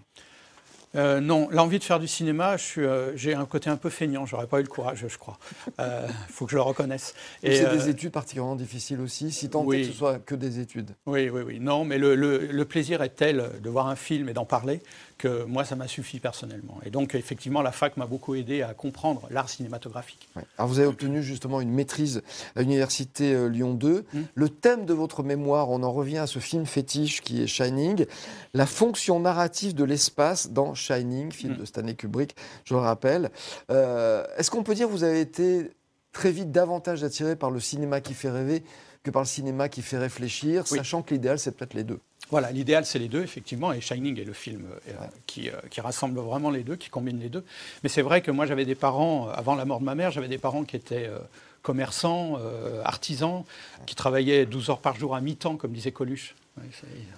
Euh, 0.95 1.19
non, 1.19 1.47
l'envie 1.51 1.79
de 1.79 1.83
faire 1.83 1.99
du 1.99 2.07
cinéma, 2.07 2.57
euh, 2.77 3.11
j'ai 3.15 3.33
un 3.33 3.45
côté 3.45 3.69
un 3.69 3.77
peu 3.77 3.89
feignant, 3.89 4.25
j'aurais 4.25 4.47
pas 4.47 4.59
eu 4.59 4.63
le 4.63 4.69
courage, 4.69 5.05
je 5.07 5.17
crois. 5.17 5.37
Il 5.67 5.73
euh, 5.79 6.07
faut 6.29 6.45
que 6.45 6.51
je 6.51 6.55
le 6.55 6.61
reconnaisse. 6.61 7.15
Et, 7.41 7.55
c'est 7.55 7.69
des 7.69 7.89
études 7.89 8.11
particulièrement 8.11 8.55
difficiles 8.55 9.01
aussi, 9.01 9.31
si 9.31 9.49
tant 9.49 9.65
que 9.65 9.83
ce 9.83 9.91
soit 9.91 10.19
que 10.19 10.35
des 10.35 10.59
études. 10.59 10.91
Oui, 11.05 11.29
oui, 11.29 11.41
oui. 11.45 11.59
Non, 11.59 11.83
mais 11.83 11.97
le 11.97 12.63
plaisir 12.63 13.01
est 13.01 13.15
tel 13.15 13.49
de 13.61 13.69
voir 13.69 13.87
un 13.87 13.95
film 13.95 14.29
et 14.29 14.33
d'en 14.33 14.45
parler 14.45 14.81
que 15.17 15.43
moi, 15.43 15.63
ça 15.63 15.75
m'a 15.75 15.87
suffi 15.87 16.19
personnellement. 16.19 16.79
Et 16.85 16.89
donc, 16.89 17.15
effectivement, 17.15 17.61
la 17.61 17.71
fac 17.71 17.97
m'a 17.97 18.05
beaucoup 18.05 18.35
aidé 18.35 18.61
à 18.61 18.73
comprendre 18.73 19.27
l'art 19.29 19.47
cinématographique. 19.47 20.27
Alors, 20.57 20.67
vous 20.67 20.79
avez 20.79 20.87
obtenu 20.87 21.23
justement 21.23 21.61
une 21.61 21.71
maîtrise 21.71 22.23
à 22.55 22.61
l'Université 22.61 23.49
Lyon 23.49 23.73
2. 23.73 24.05
Hum. 24.13 24.25
Le 24.33 24.49
thème 24.49 24.85
de 24.85 24.93
votre 24.93 25.23
mémoire, 25.23 25.69
on 25.69 25.83
en 25.83 25.91
revient 25.91 26.17
à 26.17 26.27
ce 26.27 26.39
film 26.39 26.65
fétiche 26.65 27.21
qui 27.21 27.41
est 27.41 27.47
Shining, 27.47 28.05
la 28.53 28.65
fonction 28.65 29.19
narrative 29.19 29.75
de 29.75 29.83
l'espace 29.83 30.51
dans 30.51 30.73
Shining, 30.83 31.31
film 31.31 31.53
hum. 31.53 31.59
de 31.59 31.65
Stanley 31.65 31.95
Kubrick, 31.95 32.35
je 32.65 32.73
le 32.73 32.79
rappelle. 32.79 33.31
Euh, 33.71 34.25
est-ce 34.37 34.51
qu'on 34.51 34.63
peut 34.63 34.75
dire 34.75 34.87
que 34.87 34.91
vous 34.91 35.03
avez 35.03 35.21
été 35.21 35.71
très 36.11 36.31
vite 36.31 36.51
davantage 36.51 37.03
attiré 37.03 37.35
par 37.35 37.51
le 37.51 37.59
cinéma 37.59 38.01
qui 38.01 38.13
fait 38.13 38.29
rêver 38.29 38.63
que 39.03 39.11
par 39.11 39.23
le 39.23 39.27
cinéma 39.27 39.67
qui 39.67 39.81
fait 39.81 39.97
réfléchir, 39.97 40.65
sachant 40.65 41.01
que 41.01 41.13
l'idéal, 41.13 41.37
c'est 41.37 41.51
peut-être 41.51 41.73
les 41.73 41.83
deux? 41.83 41.99
Voilà, 42.29 42.51
l'idéal, 42.51 42.85
c'est 42.85 42.99
les 42.99 43.09
deux, 43.09 43.21
effectivement, 43.21 43.73
et 43.73 43.81
Shining 43.81 44.19
est 44.19 44.23
le 44.23 44.33
film 44.33 44.65
euh, 44.87 44.93
qui, 45.27 45.49
euh, 45.49 45.53
qui, 45.69 45.81
rassemble 45.81 46.19
vraiment 46.21 46.49
les 46.49 46.63
deux, 46.63 46.77
qui 46.77 46.89
combine 46.89 47.19
les 47.19 47.27
deux. 47.27 47.43
Mais 47.83 47.89
c'est 47.89 48.01
vrai 48.01 48.21
que 48.21 48.31
moi, 48.31 48.45
j'avais 48.45 48.65
des 48.65 48.75
parents, 48.75 49.27
avant 49.27 49.55
la 49.55 49.65
mort 49.65 49.81
de 49.81 49.85
ma 49.85 49.93
mère, 49.93 50.11
j'avais 50.11 50.29
des 50.29 50.37
parents 50.37 50.63
qui 50.63 50.77
étaient 50.77 51.09
commerçants, 51.63 52.37
artisans, 52.83 53.43
qui 53.87 53.95
travaillaient 53.95 54.45
12 54.45 54.69
heures 54.69 54.81
par 54.81 54.95
jour 54.95 55.15
à 55.15 55.21
mi-temps, 55.21 55.57
comme 55.57 55.71
disait 55.71 55.91
Coluche. 55.91 56.35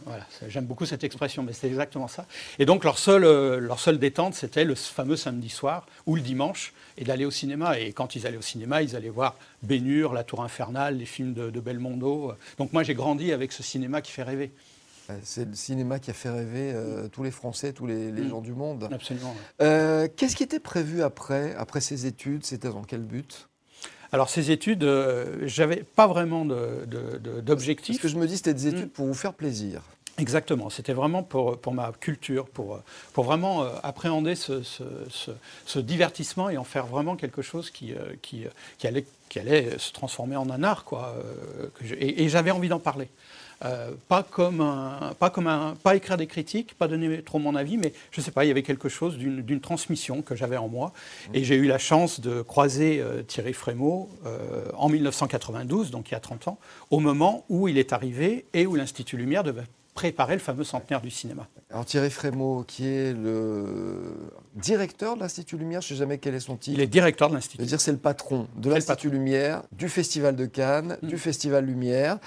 voilà, 0.06 0.25
j'aime 0.47 0.65
beaucoup 0.65 0.86
cette 0.86 1.03
expression, 1.03 1.44
mais 1.44 1.51
c'est 1.51 1.68
exactement 1.68 2.07
ça. 2.07 2.25
Et 2.59 2.65
donc, 2.65 2.86
leur 2.86 2.97
seule, 2.97 3.24
leur 3.57 3.80
seule 3.80 4.00
détente, 4.00 4.33
c'était 4.33 4.63
le 4.63 4.75
fameux 4.75 5.18
samedi 5.18 5.50
soir 5.50 5.86
ou 6.06 6.15
le 6.15 6.21
dimanche, 6.21 6.74
et 6.97 7.03
d'aller 7.03 7.25
au 7.25 7.31
cinéma. 7.31 7.80
Et 7.80 7.92
quand 7.92 8.15
ils 8.15 8.25
allaient 8.25 8.38
au 8.38 8.42
cinéma, 8.42 8.81
ils 8.81 8.95
allaient 8.95 9.09
voir 9.09 9.36
Bénur, 9.63 10.13
La 10.13 10.24
Tour 10.24 10.44
Infernale, 10.44 10.98
les 10.98 11.06
films 11.06 11.33
de, 11.33 11.50
de 11.50 11.59
Belmondo. 11.59 12.33
Donc 12.57 12.71
moi, 12.71 12.83
j'ai 12.83 12.94
grandi 12.94 13.34
avec 13.34 13.51
ce 13.51 13.63
cinéma 13.63 14.01
qui 14.01 14.12
fait 14.12 14.24
rêver. 14.24 14.51
C'est 15.24 15.46
le 15.46 15.53
cinéma 15.53 16.00
qui 16.00 16.10
a 16.10 16.13
fait 16.13 16.29
rêver 16.29 16.72
euh, 16.74 17.08
tous 17.10 17.24
les 17.24 17.31
Français, 17.31 17.74
tous 17.74 17.86
les, 17.86 18.12
mm. 18.12 18.29
gens 18.29 18.41
du 18.41 18.53
monde. 18.53 18.89
Absolument. 18.91 19.36
Euh, 19.62 20.08
qu'est-ce 20.15 20.36
qui 20.36 20.43
était 20.43 20.60
prévu 20.60 21.03
après, 21.03 21.53
après 21.55 21.81
ces 21.81 22.05
études? 22.05 22.46
C'était 22.46 22.70
dans 22.70 22.84
quel 22.84 23.01
but? 23.01 23.48
Alors 24.15 24.29
ces 24.29 24.50
études, 24.50 24.86
euh, 24.86 25.39
j'avais 25.43 25.84
pas 25.84 26.07
vraiment 26.07 26.45
d'objectif. 26.45 27.98
Ce 27.98 28.01
que 28.01 28.07
je 28.07 28.15
me 28.15 28.25
dis, 28.27 28.38
c'était 28.38 28.53
des 28.53 28.67
études 28.67 28.86
mm. 28.86 28.91
pour 28.91 29.07
vous 29.07 29.13
faire 29.13 29.34
plaisir. 29.34 29.81
Exactement, 30.17 30.69
c'était 30.69 30.93
vraiment 30.93 31.22
pour, 31.22 31.57
pour, 31.57 31.74
ma 31.74 31.91
culture, 32.00 32.48
pour, 32.48 32.79
pour 33.12 33.25
vraiment 33.25 33.63
appréhender 33.84 34.36
ce, 34.36 34.62
ce, 34.63 35.79
divertissement 35.79 36.50
et 36.50 36.55
en 36.55 36.63
faire 36.63 36.86
vraiment 36.86 37.17
quelque 37.17 37.41
chose 37.41 37.69
qui, 37.69 37.93
qui, 38.22 38.45
qui, 38.77 38.88
allait, 38.88 39.03
qui 39.29 39.39
allait 39.39 39.77
se 39.77 39.91
transformer 39.91 40.36
en 40.36 40.50
un 40.50 40.63
art. 40.63 40.84
Quoi, 40.86 41.15
et 42.00 42.29
j'avais 42.29 42.51
envie 42.51 42.70
d'en 42.70 42.79
parler. 42.79 43.10
Euh, 43.63 43.91
pas 44.10 44.24
comme 44.24 44.60
un, 44.60 45.13
pas 45.17 45.29
comme 45.29 45.48
un, 45.48 45.75
écrire 45.94 46.17
des 46.17 46.27
critiques, 46.27 46.75
pas 46.77 46.88
donner 46.88 47.22
trop 47.22 47.39
mon 47.39 47.55
avis, 47.55 47.77
mais 47.77 47.94
je 48.12 48.20
sais 48.20 48.32
pas, 48.32 48.44
il 48.44 48.50
y 48.50 48.51
avait 48.51 48.63
quelque 48.63 48.89
chose 48.89 49.17
d'une 49.17 49.62
transmission 49.62 50.22
que 50.22 50.36
j'avais 50.36 50.58
en 50.58 50.67
moi. 50.67 50.91
Et 51.34 51.44
j'ai 51.44 51.55
eu 51.55 51.67
la 51.67 51.77
chance 51.77 52.20
de 52.20 52.41
croiser 52.41 53.00
euh, 53.00 53.22
Thierry 53.24 53.53
Frémaux 53.53 54.10
euh, 54.25 54.65
en 54.75 54.89
1992, 54.89 55.89
donc 55.89 56.10
il 56.10 56.13
y 56.13 56.17
a 56.17 56.20
30 56.20 56.50
ans, 56.50 56.60
au 56.91 57.00
moment 57.00 57.46
où 57.48 57.67
il 57.67 57.77
est 57.77 57.94
arrivé 57.94 58.46
et 58.53 58.65
où 58.65 58.75
l'Institut 58.75 59.17
Lumière 59.17 59.44
devait 59.44 59.63
préparer 59.96 60.34
le 60.34 60.40
fameux 60.40 60.66
centenaire 60.66 61.00
du 61.00 61.10
cinéma. 61.10 61.48
Alors 61.72 61.86
Thierry 61.86 62.12
Frémaux, 62.12 62.66
qui 62.68 62.86
est 62.86 63.14
le 63.14 64.14
directeur 64.56 65.16
de 65.16 65.22
l'Institut 65.22 65.58
Lumière, 65.58 65.80
je 65.80 65.88
ne 65.88 65.90
sais 65.96 66.00
jamais 66.00 66.18
quel 66.18 66.36
est 66.36 66.42
son 66.42 66.58
titre. 66.58 66.78
Il 66.78 66.84
est 66.84 66.88
directeur 66.88 67.30
de 67.30 67.36
l'Institut. 67.36 67.64
dire 67.64 67.80
c'est 67.80 67.94
le 67.94 67.98
patron 67.98 68.48
de 68.58 68.70
l'Institut 68.70 69.10
Lumière, 69.10 69.64
du 69.72 69.88
Festival 69.88 70.36
de 70.36 70.46
Cannes, 70.46 70.98
mm. 71.02 71.08
du 71.08 71.18
Festival 71.18 71.66
Lumière. 71.66 72.18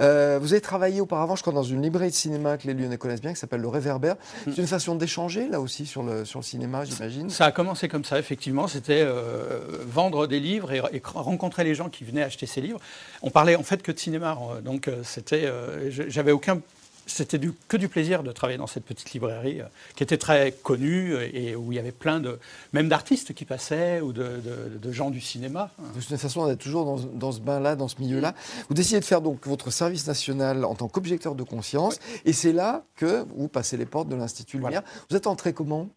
Euh, 0.00 0.38
vous 0.40 0.52
avez 0.52 0.60
travaillé 0.60 1.00
auparavant, 1.00 1.34
je 1.34 1.42
crois, 1.42 1.52
dans 1.52 1.64
une 1.64 1.82
librairie 1.82 2.10
de 2.10 2.14
cinéma 2.14 2.58
que 2.58 2.68
les 2.68 2.74
Lyonnais 2.74 2.96
connaissent 2.96 3.20
bien, 3.20 3.32
qui 3.32 3.40
s'appelle 3.40 3.60
Le 3.60 3.68
Réverbère. 3.68 4.14
Mm. 4.14 4.52
C'est 4.52 4.58
une 4.58 4.68
façon 4.68 4.94
d'échanger, 4.94 5.48
là 5.48 5.60
aussi, 5.60 5.84
sur 5.84 6.04
le, 6.04 6.24
sur 6.24 6.38
le 6.38 6.44
cinéma, 6.44 6.84
j'imagine 6.84 7.28
Ça 7.28 7.46
a 7.46 7.50
commencé 7.50 7.88
comme 7.88 8.04
ça, 8.04 8.20
effectivement. 8.20 8.68
C'était 8.68 9.02
euh, 9.04 9.58
vendre 9.84 10.28
des 10.28 10.38
livres 10.38 10.72
et, 10.72 11.02
rencontrer 11.04 11.64
les 11.64 11.74
gens 11.74 11.88
qui 11.88 12.04
venaient 12.04 12.22
acheter 12.22 12.46
ces 12.46 12.60
livres. 12.60 12.80
On 13.22 13.30
parlait 13.30 13.56
en 13.56 13.64
fait 13.64 13.82
que 13.82 13.90
de 13.90 13.98
cinéma. 13.98 14.38
Donc 14.64 14.86
euh, 14.86 15.02
c'était, 15.02 15.50
j'avais 15.90 16.32
aucun 16.32 16.60
c'était 17.06 17.40
que 17.68 17.76
du 17.76 17.88
plaisir 17.88 18.22
de 18.22 18.32
travailler 18.32 18.58
dans 18.58 18.66
cette 18.66 18.84
petite 18.84 19.12
librairie 19.12 19.60
qui 19.94 20.02
était 20.02 20.18
très 20.18 20.52
connue 20.52 21.14
et 21.32 21.54
où 21.54 21.72
il 21.72 21.76
y 21.76 21.78
avait 21.78 21.92
plein 21.92 22.20
de, 22.20 22.38
même 22.72 22.88
d'artistes 22.88 23.32
qui 23.32 23.44
passaient 23.44 24.00
ou 24.00 24.12
de, 24.12 24.92
gens 24.92 25.10
du 25.10 25.20
cinéma. 25.20 25.70
De 25.94 26.00
toute 26.00 26.16
façon, 26.16 26.40
on 26.42 26.50
est 26.50 26.56
toujours 26.56 26.84
dans, 26.84 26.96
dans 26.96 27.32
ce 27.32 27.40
bain-là, 27.40 27.76
dans 27.76 27.88
ce 27.88 27.96
milieu-là. 28.00 28.34
Vous 28.68 28.74
décidez 28.74 29.00
de 29.00 29.04
faire 29.04 29.20
donc 29.20 29.46
votre 29.46 29.70
service 29.70 30.06
national 30.06 30.64
en 30.64 30.74
tant 30.74 30.88
qu'objecteur 30.88 31.34
de 31.34 31.42
conscience, 31.42 31.98
et 32.24 32.32
c'est 32.32 32.52
là 32.52 32.84
que 32.96 33.24
vous 33.36 33.48
passez 33.48 33.76
les 33.76 33.86
portes 33.86 34.08
de 34.08 34.16
l'Institut 34.16 34.58
Lumière. 34.58 34.82
Vous 35.10 35.16
êtes 35.16 35.26
entré 35.26 35.52
comment? 35.52 35.88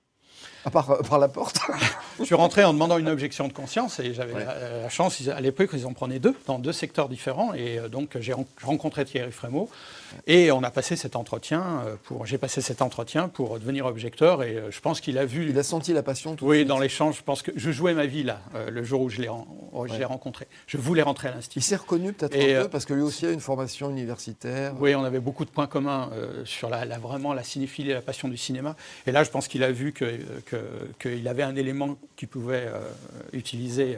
À 0.66 0.70
part, 0.70 0.90
euh, 0.92 1.02
par 1.02 1.20
la 1.20 1.28
porte 1.28 1.60
Je 2.20 2.26
suis 2.26 2.36
rentré 2.36 2.64
en 2.66 2.74
demandant 2.74 2.98
une 2.98 3.08
objection 3.08 3.48
de 3.48 3.54
conscience 3.54 4.00
et 4.00 4.14
j'avais 4.14 4.34
la, 4.44 4.90
chance, 4.90 5.22
à 5.28 5.40
l'époque, 5.40 5.70
ils 5.74 5.86
en 5.86 5.94
prenaient 5.94 6.20
deux, 6.20 6.36
dans 6.48 6.60
deux 6.60 6.74
secteurs 6.74 7.08
différents. 7.08 7.54
Et 7.54 7.80
euh, 7.80 7.88
donc, 7.88 8.18
j'ai 8.20 8.34
rencontré 8.64 9.06
Thierry 9.06 9.32
Frémaux 9.32 9.70
et 10.28 10.52
on 10.52 10.64
a 10.64 10.72
passé 10.72 10.96
cet 10.96 11.16
entretien, 11.16 11.84
euh, 11.86 11.96
pour, 12.04 12.26
j'ai 12.26 12.38
passé 12.38 12.62
cet 12.62 12.82
entretien 12.82 13.30
pour 13.30 13.58
devenir 13.58 13.86
objecteur 13.86 14.44
et 14.44 14.62
je 14.70 14.80
pense 14.82 15.00
qu'il 15.00 15.18
a 15.18 15.26
vu. 15.26 15.50
Il 15.50 15.58
a 15.58 15.64
senti 15.64 15.94
la 15.94 16.04
passion 16.04 16.36
tout 16.36 16.46
Oui, 16.46 16.66
dans 16.66 16.80
l'échange, 16.80 17.18
je 17.18 17.24
pense 17.24 17.42
que 17.42 17.52
je 17.56 17.72
jouais 17.72 17.94
ma 17.94 18.06
vie 18.06 18.24
là, 18.24 18.42
le 18.70 18.84
jour 18.84 19.02
où 19.02 19.10
je 19.10 19.22
l'ai, 19.22 19.30
rencontré. 20.06 20.48
Je 20.68 20.78
voulais 20.78 21.02
rentrer 21.02 21.30
à 21.30 21.32
l'Institut. 21.32 21.60
Il 21.60 21.64
s'est 21.64 21.76
reconnu 21.76 22.14
peut-être 22.14 22.36
un 22.36 22.64
peu 22.64 22.70
parce 22.70 22.86
que 22.86 22.94
lui 22.94 23.02
aussi 23.02 23.26
a 23.26 23.32
une 23.32 23.40
formation 23.40 23.90
universitaire. 23.90 24.74
Oui, 24.80 24.94
on 24.96 25.04
avait 25.04 25.20
beaucoup 25.20 25.46
de 25.46 25.50
points 25.50 25.68
communs 25.68 26.10
sur 26.44 26.70
la, 26.70 26.86
vraiment 26.98 27.34
la 27.34 27.44
cinéphilie 27.44 27.92
et 27.92 27.94
la 27.94 28.02
passion 28.02 28.28
du 28.28 28.38
cinéma. 28.38 28.76
Et 29.08 29.12
là, 29.12 29.24
je 29.24 29.30
pense 29.30 29.48
qu'il 29.48 29.64
a 29.64 29.72
vu 29.72 29.94
qu'il 31.00 31.28
avait 31.28 31.44
un 31.44 31.56
élément 31.56 31.98
qu'il 32.16 32.28
pouvait 32.28 32.68
utiliser. 33.34 33.98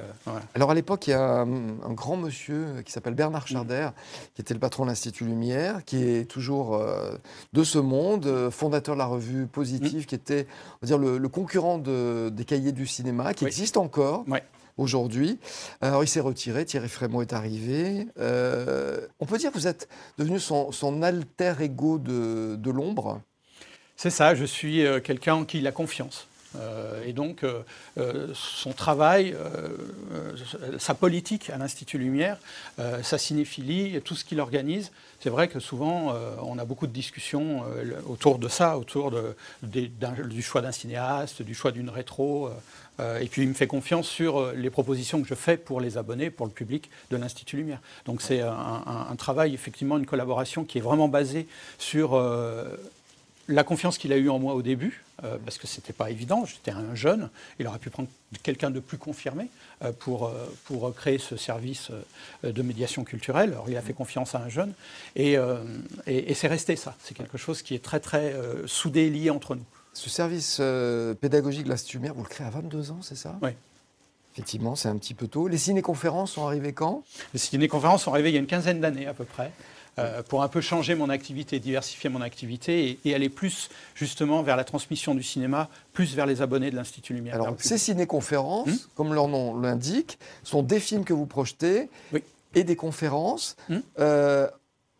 Alors 0.55 0.71
à 0.71 0.73
l'époque, 0.73 1.07
il 1.07 1.11
y 1.11 1.13
a 1.13 1.41
un, 1.41 1.79
un 1.81 1.93
grand 1.93 2.17
monsieur 2.17 2.81
qui 2.85 2.91
s'appelle 2.91 3.15
Bernard 3.15 3.47
Charder, 3.47 3.89
qui 4.35 4.41
était 4.41 4.53
le 4.53 4.59
patron 4.59 4.83
de 4.83 4.89
l'Institut 4.89 5.25
Lumière, 5.25 5.83
qui 5.85 6.03
est 6.03 6.29
toujours 6.29 6.75
euh, 6.75 7.11
de 7.53 7.63
ce 7.63 7.77
monde, 7.79 8.25
euh, 8.25 8.51
fondateur 8.51 8.95
de 8.95 8.99
la 8.99 9.05
revue 9.05 9.47
Positive, 9.47 10.03
mm. 10.03 10.05
qui 10.05 10.15
était 10.15 10.47
on 10.81 10.85
va 10.85 10.87
dire, 10.87 10.97
le, 10.97 11.29
concurrent 11.29 11.77
des 11.77 12.45
cahiers 12.45 12.71
du 12.71 12.87
cinéma, 12.87 13.33
qui 13.33 13.45
existe 13.45 13.77
encore. 13.77 14.25
Aujourd'hui. 14.77 15.37
Alors, 15.81 16.03
il 16.03 16.07
s'est 16.07 16.21
retiré, 16.21 16.63
Thierry 16.63 16.87
Frémaux 16.87 17.21
est 17.21 17.33
arrivé. 17.33 18.07
Euh, 18.17 19.05
on 19.19 19.25
peut 19.25 19.37
dire 19.37 19.51
que 19.51 19.57
vous 19.57 19.67
êtes 19.67 19.89
devenu 20.17 20.39
son, 20.39 21.03
alter 21.03 21.55
ego 21.59 21.99
de, 21.99 22.55
de 22.55 22.71
l'ombre? 22.71 23.21
C'est 23.97 24.09
ça, 24.09 24.33
je 24.33 24.45
suis 24.45 24.83
quelqu'un 25.03 25.35
en 25.35 25.45
qui 25.45 25.59
il 25.59 25.67
a 25.67 25.71
confiance. 25.71 26.25
Euh, 26.59 27.03
et 27.05 27.13
donc, 27.13 27.43
euh, 27.43 27.61
euh, 27.97 28.27
son 28.33 28.73
travail, 28.73 29.35
sa 30.79 30.93
politique 30.93 31.49
à 31.49 31.57
l'Institut 31.57 31.97
Lumière, 31.97 32.37
sa 33.03 33.17
cinéphilie, 33.17 34.01
tout 34.03 34.15
ce 34.15 34.25
qu'il 34.25 34.39
organise, 34.39 34.91
c'est 35.19 35.29
vrai 35.29 35.47
que 35.47 35.59
souvent, 35.59 36.15
on 36.41 36.57
a 36.57 36.65
beaucoup 36.65 36.87
de 36.87 36.91
discussions 36.91 37.63
autour 38.07 38.39
de 38.39 38.47
ça, 38.47 38.77
autour 38.77 39.13
du 39.61 40.41
choix 40.41 40.61
d'un 40.61 40.71
cinéaste, 40.71 41.41
du 41.41 41.53
choix 41.53 41.71
d'une 41.71 41.89
rétro. 41.89 42.49
et 42.99 43.27
puis, 43.27 43.43
il 43.43 43.49
me 43.49 43.53
fait 43.53 43.67
confiance 43.67 44.07
sur 44.07 44.51
les 44.53 44.69
propositions 44.69 45.21
que 45.21 45.27
je 45.27 45.35
fais 45.35 45.57
pour 45.57 45.79
les 45.79 45.97
abonnés, 45.97 46.31
pour 46.31 46.45
le 46.45 46.51
public 46.51 46.89
de 47.11 47.17
l'Institut 47.17 47.57
Lumière. 47.57 47.81
Donc, 48.05 48.21
c'est 48.21 48.41
un, 48.41 49.05
un, 49.09 49.15
travail, 49.15 49.53
effectivement, 49.53 49.97
une 49.97 50.07
collaboration 50.07 50.63
qui 50.63 50.79
est 50.79 50.81
vraiment 50.81 51.07
basée 51.07 51.47
sur 51.77 52.15
la 53.51 53.63
confiance 53.63 53.97
qu'il 53.97 54.13
a 54.13 54.17
eue 54.17 54.29
en 54.29 54.39
moi 54.39 54.53
au 54.53 54.61
début, 54.61 55.03
euh, 55.23 55.37
parce 55.43 55.57
que 55.57 55.67
ce 55.67 55.77
n'était 55.77 55.93
pas 55.93 56.09
évident, 56.09 56.45
j'étais 56.45 56.71
un 56.71 56.95
jeune, 56.95 57.29
il 57.59 57.67
aurait 57.67 57.79
pu 57.79 57.89
prendre 57.89 58.09
quelqu'un 58.43 58.71
de 58.71 58.79
plus 58.79 58.97
confirmé 58.97 59.47
euh, 59.83 59.91
pour, 59.91 60.27
euh, 60.27 60.33
pour 60.65 60.93
créer 60.95 61.17
ce 61.17 61.37
service 61.37 61.91
de 62.43 62.61
médiation 62.61 63.03
culturelle. 63.03 63.51
Alors 63.51 63.69
il 63.69 63.77
a 63.77 63.81
fait 63.81 63.93
confiance 63.93 64.35
à 64.35 64.39
un 64.39 64.49
jeune, 64.49 64.73
et, 65.15 65.37
et, 66.07 66.33
c'est 66.33 66.47
resté 66.47 66.75
ça. 66.75 66.95
C'est 67.03 67.15
quelque 67.15 67.37
chose 67.37 67.61
qui 67.61 67.75
est 67.75 67.83
très 67.83 67.99
très 67.99 68.33
soudé, 68.65 69.09
lié 69.09 69.29
entre 69.29 69.55
nous. 69.55 69.65
Ce 69.93 70.09
service 70.09 70.61
pédagogique 71.19 71.65
de 71.65 71.69
la 71.69 71.77
Stumère, 71.77 72.13
vous 72.13 72.23
le 72.23 72.29
créez 72.29 72.47
à 72.47 72.49
22 72.49 72.91
ans, 72.91 72.99
c'est 73.01 73.15
ça? 73.15 73.37
Oui. 73.41 73.51
Effectivement, 74.33 74.75
c'est 74.75 74.87
un 74.87 74.95
petit 74.95 75.13
peu 75.13 75.27
tôt. 75.27 75.49
Les 75.49 75.57
ciné-conférences 75.57 76.31
sont 76.31 76.45
arrivées 76.45 76.71
quand? 76.71 77.03
Les 77.33 77.39
ciné-conférences 77.39 78.03
sont 78.03 78.11
arrivées 78.11 78.29
il 78.29 78.33
y 78.33 78.37
a 78.37 78.39
une 78.39 78.47
quinzaine 78.47 78.79
d'années 78.79 79.05
à 79.05 79.13
peu 79.13 79.25
près. 79.25 79.51
Euh, 79.99 80.23
pour 80.23 80.41
un 80.41 80.47
peu 80.47 80.61
changer 80.61 80.95
mon 80.95 81.09
activité, 81.09 81.59
diversifier 81.59 82.09
mon 82.09 82.21
activité 82.21 82.97
et, 83.03 83.13
aller 83.13 83.27
plus 83.27 83.69
justement 83.93 84.41
vers 84.41 84.55
la 84.55 84.63
transmission 84.63 85.13
du 85.13 85.23
cinéma, 85.23 85.67
plus 85.91 86.15
vers 86.15 86.25
les 86.25 86.41
abonnés 86.41 86.71
de 86.71 86.77
l'Institut 86.77 87.13
Lumière. 87.13 87.35
Alors, 87.35 87.53
ces 87.59 87.77
ciné-conférences, 87.77 88.69
hmm 88.69 88.77
comme 88.95 89.13
leur 89.13 89.27
nom 89.27 89.59
l'indique, 89.59 90.17
sont 90.43 90.63
des 90.63 90.79
films 90.79 91.03
que 91.03 91.13
vous 91.13 91.25
projetez 91.25 91.89
et 92.55 92.63
des 92.63 92.75
conférences. 92.75 93.57
Hmm 93.67 93.79
euh, 93.99 94.47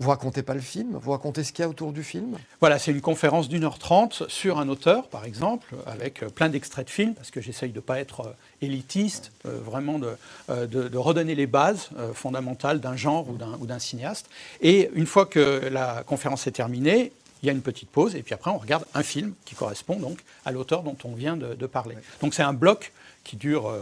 vous 0.02 0.10
racontez 0.10 0.42
pas 0.42 0.56
le 0.56 0.62
film, 0.62 0.98
vous 1.00 1.12
racontez 1.12 1.44
ce 1.44 1.54
qu'il 1.54 1.62
y 1.62 1.66
a 1.66 1.70
autour 1.70 1.94
du 1.94 2.04
film? 2.04 2.36
Voilà, 2.60 2.80
c'est 2.80 2.92
une 2.92 3.02
conférence 3.02 3.48
d'une 3.48 3.64
heure 3.64 3.78
trente 3.78 4.24
sur 4.30 4.58
un 4.58 4.68
auteur, 4.68 5.08
par 5.08 5.26
exemple, 5.26 5.76
avec 5.86 6.24
euh, 6.24 6.30
plein 6.30 6.50
d'extraits 6.50 6.88
de 6.88 6.92
films, 6.92 7.14
parce 7.14 7.30
que 7.30 7.40
j'essaye 7.40 7.70
de 7.70 7.76
ne 7.76 7.82
pas 7.82 8.00
être 8.00 8.22
euh, 8.22 8.34
élitiste, 8.64 9.32
euh, 9.46 9.60
vraiment 9.64 10.00
de, 10.00 10.18
de, 10.50 10.98
redonner 10.98 11.36
les 11.36 11.46
bases 11.46 11.90
fondamentales 12.14 12.80
d'un 12.80 12.96
genre 12.96 13.28
ou 13.30 13.66
d'un 13.66 13.80
cinéaste. 13.80 14.28
Et 14.62 14.90
une 14.94 15.06
fois 15.06 15.26
que 15.26 15.70
la 15.72 16.04
conférence 16.04 16.48
est 16.48 16.52
terminée, 16.52 17.12
il 17.44 17.48
y 17.48 17.50
a 17.50 17.54
une 17.54 17.62
petite 17.62 17.90
pause, 17.90 18.16
et 18.16 18.24
puis 18.24 18.34
après 18.34 18.52
on 18.52 18.58
regarde 18.58 18.86
un 18.94 19.04
film 19.04 19.34
qui 19.46 19.56
correspond 19.56 19.98
donc 19.98 20.20
à 20.46 20.52
l'auteur 20.52 20.84
dont 20.84 20.98
on 21.04 21.14
vient 21.14 21.38
de, 21.38 21.66
parler. 21.66 21.96
Donc 22.22 22.34
c'est 22.34 22.44
un 22.44 22.54
bloc 22.54 22.92
qui 23.24 23.36
dure 23.36 23.74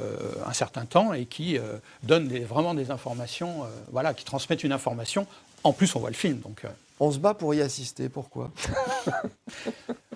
un 0.46 0.54
certain 0.54 0.86
temps 0.86 1.14
et 1.14 1.26
qui 1.26 1.58
donne 2.04 2.30
vraiment 2.44 2.74
des 2.74 2.90
informations, 2.90 3.64
voilà, 3.92 4.14
qui 4.14 4.24
transmettent 4.24 4.64
une 4.64 4.72
information 4.72 5.28
en 5.64 5.74
plus, 5.74 5.96
on 5.96 6.00
voit 6.00 6.10
le 6.10 6.16
film. 6.16 6.40
Donc, 6.40 6.66
euh. 6.66 6.70
On 7.02 7.12
se 7.12 7.20
bat 7.20 7.34
pour 7.34 7.54
y 7.54 7.62
assister. 7.62 8.10
Pourquoi? 8.10 8.52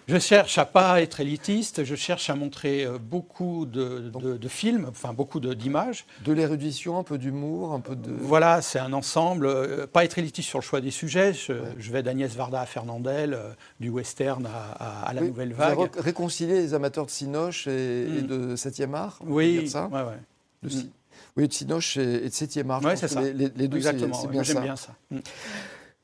Je 0.08 0.20
cherche 0.20 0.58
à 0.58 0.66
pas 0.66 1.02
être 1.02 1.22
élitiste. 1.22 1.86
Je 1.86 1.96
cherche 1.96 2.30
à 2.30 2.36
montrer 2.36 2.84
euh, 2.84 2.98
beaucoup 2.98 3.66
de, 3.66 4.12
films, 4.50 4.88
enfin 4.90 5.14
beaucoup 5.14 5.40
d'images. 5.40 6.06
De, 6.26 6.34
l'érudition, 6.34 7.00
un 7.00 7.04
peu 7.04 7.18
d'humour, 7.18 7.72
un 7.72 7.80
peu 7.80 7.96
de. 7.96 8.12
Voilà, 8.12 8.62
c'est 8.62 8.80
un 8.80 8.92
ensemble. 8.92 9.46
Euh, 9.46 9.88
pas 9.88 10.04
être 10.04 10.20
élitiste 10.20 10.50
sur 10.50 10.60
le 10.60 10.64
choix 10.64 10.82
des 10.82 10.92
sujets. 10.92 11.34
Je, 11.34 11.54
vais 11.92 12.04
d'Agnès 12.04 12.36
Varda 12.36 12.60
à 12.60 12.66
Fernandel, 12.66 13.40
du 13.80 13.90
western 13.90 14.46
à, 14.46 15.14
la 15.14 15.22
nouvelle 15.22 15.54
vague. 15.54 15.78
Vous 15.78 15.88
réconcilier 15.98 16.56
les 16.56 16.74
amateurs 16.74 17.06
de 17.06 17.12
Cinoche 17.12 17.68
et, 17.68 18.06
hmm. 18.06 18.28
de 18.28 18.56
7e 18.58 18.94
art. 18.94 19.20
Oui, 19.26 19.70
ça? 19.70 19.88
ouais, 19.88 20.02
ouais. 20.02 20.70
Hmm. 20.70 20.90
Oui, 21.36 21.48
de 21.48 21.54
Sinoche 21.54 21.98
et, 21.98 22.22
de 22.22 22.30
7e 22.30 22.70
art. 22.70 22.82
Oui, 22.84 22.92
c'est 22.96 23.08
ça. 23.08 23.22
Les, 23.22 23.50
deux, 23.50 23.78
Exactement. 23.78 24.14
C'est 24.14 24.28
bien, 24.28 24.44
J'aime 24.44 24.62
bien 24.62 24.76
ça. 24.76 24.96
Mm. 25.10 25.20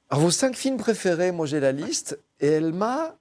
Alors, 0.10 0.24
vos 0.24 0.32
cinq 0.32 0.56
films 0.56 0.78
préférés, 0.78 1.32
moi 1.32 1.46
j'ai 1.46 1.60
la 1.60 1.72
liste, 1.72 2.20
et 2.40 2.48
elle 2.48 2.74
m'a 2.74 3.16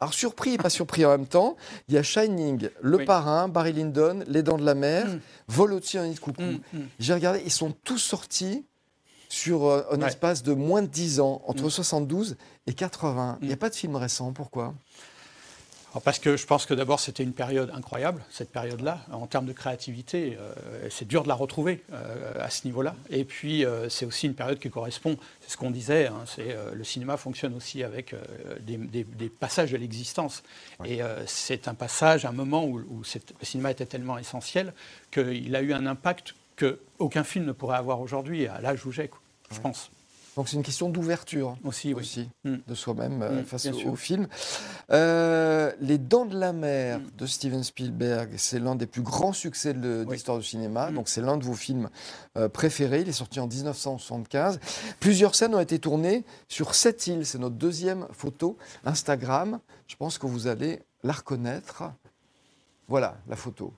alors 0.00 0.14
surpris 0.14 0.54
et 0.54 0.56
pas 0.56 0.70
surpris 0.70 1.04
en 1.04 1.10
même 1.10 1.26
temps, 1.26 1.56
il 1.88 1.94
y 1.94 1.98
a 1.98 2.02
Shining, 2.02 2.70
Le 2.80 3.04
Parrain, 3.04 3.48
Barry 3.48 3.74
Lyndon, 3.74 4.20
Les 4.26 4.42
Dents 4.42 4.56
de 4.56 4.64
la 4.64 4.74
Mer, 4.74 5.06
mm. 5.06 5.20
Vol 5.48 5.74
un 5.74 6.06
nid 6.06 6.14
de 6.14 6.20
coucou. 6.20 6.42
Mm, 6.42 6.78
j'ai 6.98 7.12
regardé, 7.12 7.42
ils 7.44 7.52
sont 7.52 7.72
tous 7.84 7.98
sortis 7.98 8.64
sur 9.28 9.66
euh, 9.66 9.82
un 9.92 10.00
espace 10.00 10.42
de 10.42 10.54
moins 10.54 10.80
de 10.80 10.86
10 10.86 11.20
ans, 11.20 11.42
entre 11.46 11.68
72 11.68 12.36
et 12.66 12.72
80. 12.72 13.38
Il 13.42 13.48
n'y 13.48 13.52
a 13.52 13.58
pas 13.58 13.68
de 13.68 13.74
film 13.74 13.94
récent, 13.96 14.32
pourquoi? 14.32 14.74
Parce 15.98 16.20
que 16.20 16.36
je 16.36 16.46
pense 16.46 16.66
que 16.66 16.74
d'abord 16.74 17.00
c'était 17.00 17.24
une 17.24 17.32
période 17.32 17.70
incroyable, 17.74 18.22
cette 18.30 18.52
période-là, 18.52 19.00
en 19.10 19.26
termes 19.26 19.46
de 19.46 19.52
créativité. 19.52 20.38
Euh, 20.38 20.88
c'est 20.88 21.08
dur 21.08 21.24
de 21.24 21.28
la 21.28 21.34
retrouver 21.34 21.82
euh, 21.92 22.32
à 22.38 22.48
ce 22.50 22.66
niveau-là. 22.66 22.94
Et 23.10 23.24
puis 23.24 23.64
euh, 23.64 23.88
c'est 23.88 24.06
aussi 24.06 24.26
une 24.26 24.34
période 24.34 24.60
qui 24.60 24.70
correspond, 24.70 25.16
c'est 25.40 25.50
ce 25.50 25.56
qu'on 25.56 25.70
disait, 25.70 26.06
hein, 26.06 26.22
c'est, 26.26 26.56
le 26.72 26.84
cinéma 26.84 27.16
fonctionne 27.16 27.54
aussi 27.54 27.82
avec 27.82 28.14
des, 28.60 29.28
passages 29.28 29.72
de 29.72 29.76
l'existence. 29.76 30.42
Et 30.84 31.00
c'est 31.26 31.68
un 31.68 31.74
passage, 31.74 32.24
un 32.24 32.32
moment 32.32 32.64
où, 32.64 32.78
le 32.78 33.04
cinéma 33.42 33.70
était 33.70 33.86
tellement 33.86 34.18
essentiel 34.18 34.72
qu'il 35.10 35.54
a 35.56 35.62
eu 35.62 35.72
un 35.72 35.86
impact 35.86 36.34
qu'aucun 36.56 37.24
film 37.24 37.46
ne 37.46 37.52
pourrait 37.52 37.78
avoir 37.78 38.00
aujourd'hui 38.00 38.46
à 38.46 38.60
l'âge 38.60 38.84
où 38.86 38.92
j'ai, 38.92 39.10
je 39.50 39.60
pense. 39.60 39.90
Donc 40.40 40.48
c'est 40.48 40.56
une 40.56 40.62
question 40.62 40.88
d'ouverture 40.88 41.58
aussi, 41.64 41.92
aussi 41.92 42.30
mm. 42.44 42.54
de 42.66 42.74
soi-même 42.74 43.20
euh, 43.20 43.42
mm, 43.42 43.44
face 43.44 43.66
au, 43.84 43.94
film. 43.94 44.26
Euh, 44.90 45.70
les 45.82 45.98
Dents 45.98 46.24
de 46.24 46.38
la 46.38 46.54
mer 46.54 46.98
mm. 46.98 47.10
de 47.18 47.26
Steven 47.26 47.62
Spielberg, 47.62 48.30
c'est 48.38 48.58
l'un 48.58 48.74
des 48.74 48.86
plus 48.86 49.02
grands 49.02 49.34
succès 49.34 49.74
de, 49.74 50.06
l'histoire 50.10 50.38
du 50.38 50.44
cinéma. 50.44 50.92
Donc 50.92 51.10
c'est 51.10 51.20
l'un 51.20 51.36
de 51.36 51.44
vos 51.44 51.52
films 51.52 51.90
euh, 52.38 52.48
préférés. 52.48 53.02
Il 53.02 53.08
est 53.10 53.12
sorti 53.12 53.38
en 53.38 53.48
1975. 53.48 54.60
Plusieurs 54.98 55.34
scènes 55.34 55.54
ont 55.54 55.60
été 55.60 55.78
tournées 55.78 56.24
sur 56.48 56.74
cette 56.74 57.06
île. 57.06 57.26
C'est 57.26 57.38
notre 57.38 57.56
deuxième 57.56 58.06
photo 58.10 58.56
Instagram. 58.86 59.60
Je 59.88 59.96
pense 59.96 60.16
que 60.16 60.26
vous 60.26 60.46
allez 60.46 60.80
la 61.02 61.12
reconnaître. 61.12 61.82
Voilà 62.88 63.18
la 63.28 63.36
photo. 63.36 63.74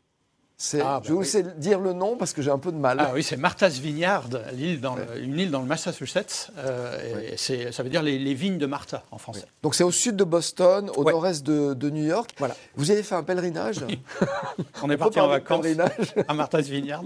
Ah, 0.80 1.00
bah 1.00 1.02
je 1.04 1.12
vous 1.12 1.18
oui. 1.20 1.42
dire 1.56 1.80
le 1.80 1.92
nom 1.92 2.16
parce 2.16 2.32
que 2.32 2.40
j'ai 2.42 2.50
un 2.50 2.58
peu 2.58 2.70
de 2.72 2.76
mal. 2.76 2.98
Ah 3.00 3.10
oui, 3.14 3.22
c'est 3.22 3.36
Martha's 3.36 3.78
Vineyard, 3.78 4.24
l'île 4.54 4.80
dans 4.80 4.94
le- 4.94 5.20
une 5.20 5.38
île 5.38 5.50
dans 5.50 5.60
le 5.60 5.66
Massachusetts. 5.66 6.50
euh, 6.58 7.20
et 7.32 7.36
ça 7.72 7.82
veut 7.82 7.88
dire 7.90 8.02
les, 8.02 8.18
les 8.18 8.34
vignes 8.34 8.58
de 8.58 8.66
Martha 8.66 9.02
en 9.10 9.18
français. 9.18 9.44
Donc 9.62 9.74
c'est 9.74 9.84
au 9.84 9.90
sud 9.90 10.16
de 10.16 10.24
Boston, 10.24 10.90
au 10.96 11.04
nord-est 11.04 11.42
de, 11.44 11.74
de 11.74 11.90
New 11.90 12.04
York. 12.04 12.30
Voilà. 12.38 12.54
Vous 12.76 12.90
avez 12.90 13.02
fait 13.02 13.14
un 13.14 13.22
pèlerinage? 13.24 13.84
On 14.82 14.90
est 14.90 14.96
parti 14.96 15.18
en 15.20 15.28
vacances 15.28 15.62
pèlerinage 15.62 16.14
à 16.28 16.34
Martha's 16.34 16.68
Vineyard. 16.68 17.02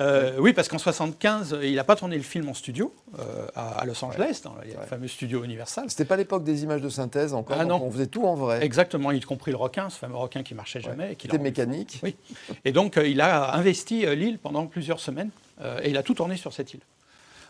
Euh, 0.00 0.36
oui, 0.38 0.52
parce 0.52 0.68
qu'en 0.68 0.78
75, 0.78 1.56
il 1.62 1.74
n'a 1.76 1.84
pas 1.84 1.96
tourné 1.96 2.16
le 2.16 2.22
film 2.22 2.48
en 2.48 2.54
studio 2.54 2.92
euh, 3.18 3.46
à, 3.54 3.80
à 3.80 3.84
Los 3.86 4.02
Angeles, 4.04 4.40
dans 4.44 4.54
le 4.54 4.86
fameux 4.86 5.08
studio 5.08 5.42
Universal. 5.44 5.84
C'était 5.88 6.04
pas 6.04 6.16
l'époque 6.16 6.44
des 6.44 6.62
images 6.64 6.80
de 6.82 6.88
synthèse 6.88 7.34
encore, 7.34 7.56
Ah, 7.58 7.64
non. 7.64 7.80
on 7.82 7.90
faisait 7.90 8.06
tout 8.06 8.24
en 8.26 8.34
vrai. 8.34 8.62
Exactement, 8.64 9.10
y 9.10 9.20
compris 9.20 9.50
le 9.50 9.56
requin, 9.56 9.88
ce 9.90 9.98
fameux 9.98 10.16
requin 10.16 10.42
qui 10.42 10.54
marchait 10.54 10.80
jamais. 10.80 11.12
et 11.12 11.16
qui 11.16 11.26
C'était 11.26 11.36
l'a- 11.38 11.42
mécanique. 11.42 12.00
Oui. 12.02 12.16
Et 12.64 12.72
donc, 12.72 12.89
euh, 12.96 13.06
il 13.08 13.20
a 13.20 13.54
investi 13.54 14.06
euh, 14.06 14.14
l'île 14.14 14.38
pendant 14.38 14.66
plusieurs 14.66 15.00
semaines 15.00 15.30
euh, 15.60 15.80
et 15.82 15.90
il 15.90 15.96
a 15.96 16.02
tout 16.02 16.14
tourné 16.14 16.36
sur 16.36 16.52
cette 16.52 16.72
île. 16.74 16.80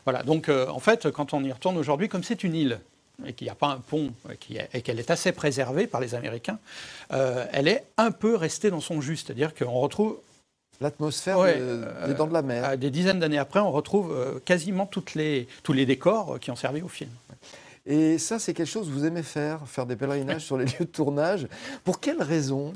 Voilà. 0.04 0.22
Donc, 0.22 0.48
en 0.48 0.78
fait, 0.78 1.10
quand 1.10 1.34
on 1.34 1.44
y 1.44 1.52
retourne 1.52 1.76
aujourd'hui, 1.76 2.08
comme 2.08 2.24
c'est 2.24 2.42
une 2.42 2.54
île 2.54 2.80
et 3.26 3.34
qu'il 3.34 3.44
n'y 3.44 3.50
a 3.50 3.54
pas 3.54 3.66
un 3.68 3.76
pont 3.76 4.12
et 4.72 4.80
qu'elle 4.80 4.98
est 4.98 5.10
assez 5.10 5.30
préservée 5.32 5.86
par 5.86 6.00
les 6.00 6.14
Américains, 6.14 6.58
elle 7.10 7.68
est 7.68 7.84
un 7.98 8.10
peu 8.10 8.34
restée 8.34 8.70
dans 8.70 8.80
son 8.80 9.02
jus. 9.02 9.18
C'est-à-dire 9.18 9.54
qu'on 9.54 9.78
retrouve, 9.78 10.16
L'atmosphère 10.80 11.38
Ouais, 11.38 11.58
de- 11.58 11.84
des 12.06 12.14
dents 12.14 12.26
de 12.26 12.32
la 12.32 12.40
mer. 12.40 12.78
des 12.78 12.88
dizaines 12.88 13.20
d'années 13.20 13.36
après, 13.36 13.60
on 13.60 13.70
retrouve 13.70 14.40
quasiment 14.46 14.86
toutes 14.86 15.14
les, 15.14 15.46
tous 15.62 15.74
les 15.74 15.84
décors 15.84 16.40
qui 16.40 16.50
ont 16.50 16.56
servi 16.56 16.80
au 16.80 16.88
film. 16.88 17.10
Et 17.84 18.16
ça, 18.16 18.38
c'est 18.38 18.54
quelque 18.54 18.68
chose 18.68 18.86
que 18.86 18.92
vous 18.92 19.04
aimez 19.04 19.22
faire, 19.22 19.60
faire 19.66 19.84
des 19.84 19.96
pèlerinages 19.96 20.42
sur 20.46 20.56
les 20.56 20.64
lieux 20.64 20.72
de 20.80 20.84
tournage. 20.84 21.46
Pour 21.84 22.00
quelle 22.00 22.22
raison? 22.22 22.72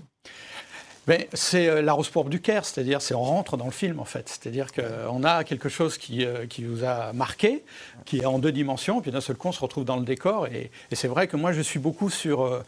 Mais 1.07 1.29
c'est 1.35 1.69
euh, 1.69 1.83
la 1.83 1.93
rose 1.93 2.09
pourpre 2.09 2.31
du 2.31 2.41
Caire, 2.41 2.65
c'est-à-dire 2.65 3.03
c'est 3.03 3.15
on 3.15 3.23
rentre 3.23 3.57
dans 3.57 3.67
le 3.67 3.71
film 3.71 4.01
en 4.01 4.05
fait. 4.05 4.29
C'est-à-dire 4.29 4.69
qu'on 4.73 5.23
a 5.25 5.45
quelque 5.45 5.69
chose 5.69 5.99
qui, 5.99 6.25
euh, 6.25 6.47
qui 6.47 6.65
vous 6.65 6.85
a 6.85 7.13
marqué, 7.13 7.65
qui 8.05 8.19
est 8.21 8.27
en 8.27 8.39
deux 8.39 8.53
dimensions, 8.53 9.01
puis 9.01 9.11
d'un 9.11 9.21
seul 9.21 9.37
coup 9.37 9.49
on 9.49 9.53
se 9.53 9.61
retrouve 9.61 9.85
dans 9.85 9.97
le 9.97 10.05
décor. 10.05 10.47
Et, 10.47 10.71
et 10.91 10.95
c'est 10.95 11.09
vrai 11.09 11.27
que 11.29 11.37
moi 11.37 11.53
je 11.53 11.61
suis 11.61 11.79
beaucoup 11.79 12.09
sur, 12.09 12.45
euh, 12.45 12.63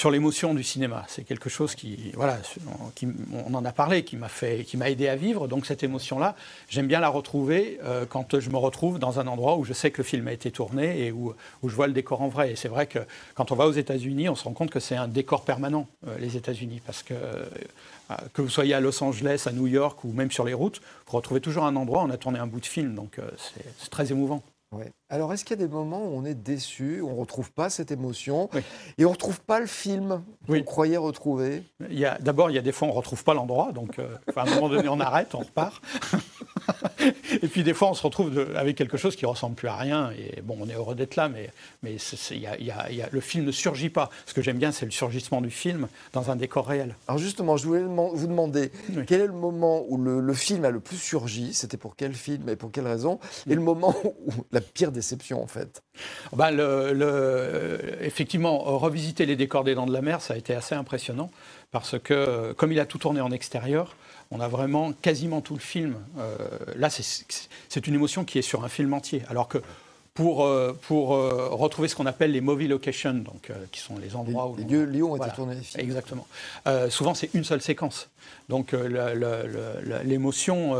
sur 0.00 0.10
l'émotion 0.10 0.54
du 0.54 0.62
cinéma. 0.62 1.04
C'est 1.08 1.24
quelque 1.24 1.50
chose 1.50 1.74
qui, 1.74 2.10
voilà, 2.14 2.38
qui, 2.94 3.06
on 3.34 3.52
en 3.52 3.64
a 3.66 3.72
parlé, 3.72 4.02
qui 4.02 4.16
m'a 4.16 4.30
fait, 4.30 4.64
qui 4.64 4.78
m'a 4.78 4.88
aidé 4.88 5.08
à 5.08 5.14
vivre. 5.14 5.46
Donc 5.46 5.66
cette 5.66 5.82
émotion-là, 5.82 6.36
j'aime 6.70 6.86
bien 6.86 7.00
la 7.00 7.10
retrouver 7.10 7.78
euh, 7.84 8.06
quand 8.08 8.40
je 8.40 8.48
me 8.48 8.56
retrouve 8.56 8.98
dans 8.98 9.20
un 9.20 9.26
endroit 9.26 9.58
où 9.58 9.64
je 9.66 9.74
sais 9.74 9.90
que 9.90 9.98
le 9.98 10.04
film 10.04 10.26
a 10.28 10.32
été 10.32 10.50
tourné 10.50 11.04
et 11.04 11.12
où, 11.12 11.34
où 11.62 11.68
je 11.68 11.76
vois 11.76 11.86
le 11.86 11.92
décor 11.92 12.22
en 12.22 12.28
vrai. 12.28 12.52
Et 12.52 12.56
c'est 12.56 12.68
vrai 12.68 12.86
que 12.86 13.00
quand 13.34 13.52
on 13.52 13.56
va 13.56 13.66
aux 13.66 13.72
États-Unis, 13.72 14.30
on 14.30 14.34
se 14.34 14.44
rend 14.44 14.54
compte 14.54 14.70
que 14.70 14.80
c'est 14.80 14.96
un 14.96 15.06
décor 15.06 15.44
permanent, 15.44 15.86
euh, 16.08 16.16
les 16.18 16.38
États-Unis, 16.38 16.80
parce 16.86 17.02
que 17.02 17.12
euh, 17.12 17.44
que 18.32 18.40
vous 18.40 18.48
soyez 18.48 18.72
à 18.72 18.80
Los 18.80 19.04
Angeles, 19.04 19.42
à 19.44 19.52
New 19.52 19.66
York 19.66 20.02
ou 20.04 20.12
même 20.12 20.30
sur 20.30 20.46
les 20.46 20.54
routes, 20.54 20.80
vous 21.08 21.16
retrouvez 21.18 21.42
toujours 21.42 21.64
un 21.64 21.76
endroit 21.76 22.04
où 22.04 22.06
on 22.06 22.10
a 22.10 22.16
tourné 22.16 22.38
un 22.38 22.46
bout 22.46 22.60
de 22.60 22.66
film. 22.66 22.94
Donc 22.94 23.18
c'est 23.36 23.90
très 23.90 24.12
émouvant. 24.12 24.42
Ouais. 24.72 24.92
Alors, 25.08 25.32
est-ce 25.32 25.44
qu'il 25.44 25.58
y 25.58 25.62
a 25.62 25.66
des 25.66 25.72
moments 25.72 26.04
où 26.04 26.12
on 26.16 26.24
est 26.24 26.34
déçu, 26.34 27.00
où 27.00 27.08
on 27.08 27.14
ne 27.14 27.20
retrouve 27.20 27.50
pas 27.50 27.70
cette 27.70 27.90
émotion 27.90 28.48
Oui. 28.54 28.60
et 28.98 29.04
on 29.04 29.08
ne 29.08 29.14
retrouve 29.14 29.40
pas 29.40 29.58
le 29.58 29.66
film 29.66 30.22
qu'on 30.46 30.52
Oui. 30.52 30.64
croyait 30.64 30.96
retrouver? 30.96 31.64
D'abord, 32.20 32.50
il 32.50 32.54
y 32.54 32.58
a 32.58 32.62
des 32.62 32.70
fois, 32.70 32.86
on 32.86 32.92
ne 32.92 32.96
retrouve 32.96 33.24
pas 33.24 33.34
l'endroit, 33.34 33.72
donc 33.72 33.98
euh, 33.98 34.16
à 34.36 34.42
un 34.42 34.54
moment 34.54 34.68
donné, 34.68 34.88
on 34.88 35.00
arrête, 35.00 35.34
on 35.34 35.40
repart. 35.40 35.82
Et 37.42 37.48
puis 37.48 37.62
des 37.62 37.74
fois, 37.74 37.90
on 37.90 37.94
se 37.94 38.02
retrouve 38.02 38.32
de- 38.34 38.48
avec 38.56 38.76
quelque 38.76 38.96
chose 38.96 39.16
qui 39.16 39.26
ressemble 39.26 39.54
plus 39.54 39.68
à 39.68 39.76
rien. 39.76 40.10
Et 40.12 40.40
bon, 40.42 40.56
on 40.60 40.68
est 40.68 40.74
heureux 40.74 40.94
d'être 40.94 41.16
là, 41.16 41.28
mais, 41.28 41.50
mais 41.82 41.92
y 41.94 42.46
a- 42.46 42.56
il 42.58 42.64
y 42.66 42.70
a- 42.70 42.90
il 42.90 42.96
y 42.96 43.02
a- 43.02 43.08
le 43.10 43.20
film 43.20 43.44
ne 43.44 43.52
surgit 43.52 43.90
pas. 43.90 44.10
Ce 44.26 44.34
que 44.34 44.42
j'aime 44.42 44.58
bien, 44.58 44.72
c'est 44.72 44.84
le 44.84 44.90
surgissement 44.90 45.40
du 45.40 45.50
film 45.50 45.88
dans 46.12 46.30
un 46.30 46.36
décor 46.36 46.66
réel. 46.66 46.94
Alors 47.08 47.18
justement, 47.18 47.56
je 47.56 47.66
voulais 47.66 47.82
vous 47.82 48.26
demander 48.26 48.70
Oui. 48.90 49.04
quel 49.06 49.20
est 49.22 49.26
le 49.26 49.32
moment 49.32 49.84
où 49.88 49.96
le, 49.96 50.20
le 50.20 50.34
film 50.34 50.64
a 50.64 50.70
le 50.70 50.80
plus 50.80 50.96
surgi, 50.96 51.54
c'était 51.54 51.76
pour 51.76 51.96
quel 51.96 52.14
film 52.14 52.48
et 52.48 52.56
pour 52.56 52.70
quelle 52.70 52.86
raison, 52.86 53.18
et 53.48 53.54
le 53.54 53.60
moment 53.60 53.94
où 54.26 54.32
la 54.52 54.60
pire 54.60 54.92
déception 54.92 55.42
en 55.42 55.46
fait? 55.46 55.82
Ben, 56.32 56.50
le- 56.50 56.92
le- 56.92 57.78
effectivement, 58.02 58.58
revisiter 58.78 59.26
les 59.26 59.36
décors 59.36 59.64
des 59.64 59.74
Dents 59.74 59.86
de 59.86 59.92
la 59.92 60.00
Mer, 60.02 60.20
ça 60.20 60.34
a 60.34 60.36
été 60.36 60.54
assez 60.54 60.74
impressionnant 60.74 61.30
parce 61.72 61.98
que, 61.98 62.14
euh, 62.14 62.54
comme 62.54 62.72
il 62.72 62.80
a 62.80 62.86
tout 62.86 62.98
tourné 62.98 63.20
en 63.20 63.30
extérieur, 63.30 63.94
on 64.30 64.40
a 64.40 64.48
vraiment 64.48 64.92
quasiment 64.92 65.40
tout 65.40 65.54
le 65.54 65.60
film. 65.60 65.94
euh, 66.18 66.36
là, 66.76 66.90
c'est- 66.90 67.86
une 67.86 67.94
émotion 67.94 68.24
qui 68.24 68.38
est 68.38 68.42
sur 68.42 68.64
un 68.64 68.68
film 68.68 68.92
entier. 68.94 69.22
Alors 69.28 69.48
que 69.48 69.58
pour, 70.14 70.44
euh, 70.44 70.76
pour 70.88 71.14
euh, 71.14 71.48
retrouver 71.50 71.88
ce 71.88 71.94
qu'on 71.96 72.06
appelle 72.06 72.32
les 72.32 72.40
movie 72.40 72.68
locations, 72.68 73.14
donc, 73.14 73.50
qui 73.72 73.80
sont 73.80 73.96
les 73.98 74.08
Les, 74.08 74.16
endroits 74.16 74.48
où 74.48 74.56
les 74.56 74.64
lieux, 74.64 74.84
lieux 74.84 75.04
ont 75.04 75.16
Voilà. 75.16 75.26
été 75.28 75.36
tournés. 75.36 75.56
Exactement. 75.76 76.26
Souvent, 76.90 77.14
c'est 77.14 77.30
une 77.34 77.44
seule 77.44 77.62
séquence. 77.62 78.08
Donc, 78.48 78.74
l'émotion 80.04 80.74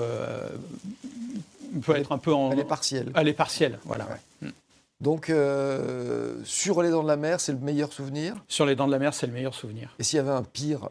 peut 1.83 1.97
être 1.97 2.13
un 2.13 2.19
peu 2.19 2.33
en. 2.35 2.51
Elle 2.53 2.61
est 2.61 2.65
partielle. 2.65 3.11
Elle 3.15 3.29
est 3.29 3.33
partielle, 3.33 3.79
voilà. 3.85 4.07
Ouais. 4.43 4.49
Donc, 5.01 5.31
euh, 5.31 6.35
sur 6.45 6.83
les 6.83 6.91
dents 6.91 7.03
de 7.03 7.09
la 7.09 7.17
mer, 7.17 7.41
c'est 7.41 7.53
le 7.53 7.59
meilleur 7.59 7.91
souvenir. 7.91 8.35
Sur 8.49 8.67
les 8.67 8.77
Dents 8.77 8.87
de 8.87 8.93
la 8.93 8.99
Mer, 8.99 9.15
c'est 9.15 9.27
le 9.27 9.33
meilleur 9.33 9.55
souvenir. 9.55 9.95
Et 9.99 10.03
s'il 10.03 10.19
y 10.19 10.21
avait 10.21 10.31
un 10.31 10.43
pire 10.43 10.91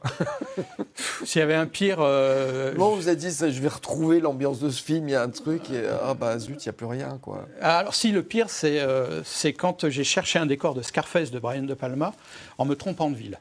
S'il 1.23 1.39
y 1.39 1.43
avait 1.43 1.53
un 1.53 1.67
pire, 1.67 1.97
euh, 1.99 2.71
Comment 2.73 2.95
vous 2.95 3.07
avez 3.07 3.17
dit, 3.17 3.31
ça, 3.31 3.51
je 3.51 3.61
vais 3.61 3.67
retrouver 3.67 4.19
l'ambiance 4.19 4.59
de 4.59 4.69
ce 4.71 4.81
film, 4.81 5.07
il 5.07 5.11
y 5.11 5.15
a 5.15 5.21
un 5.21 5.29
truc, 5.29 5.69
et 5.69 5.83
ah 6.03 6.15
bah 6.15 6.39
zut, 6.39 6.63
il 6.63 6.67
n'y 6.67 6.69
a 6.69 6.73
plus 6.73 6.87
rien, 6.87 7.19
quoi. 7.21 7.47
Ah, 7.61 7.77
Alors 7.79 7.93
si 7.93 8.11
le 8.11 8.23
pire, 8.23 8.49
c'est 8.49 8.79
euh, 8.79 9.23
c'est 9.23 9.53
quand 9.53 9.87
j'ai 9.89 10.03
cherché 10.03 10.39
un 10.39 10.47
décor 10.47 10.73
de 10.73 10.81
Scarface 10.81 11.29
de 11.29 11.37
Brian 11.37 11.63
De 11.63 11.73
Palma 11.75 12.13
en 12.57 12.65
me 12.65 12.75
trompant 12.75 13.11
de 13.11 13.15
ville. 13.15 13.39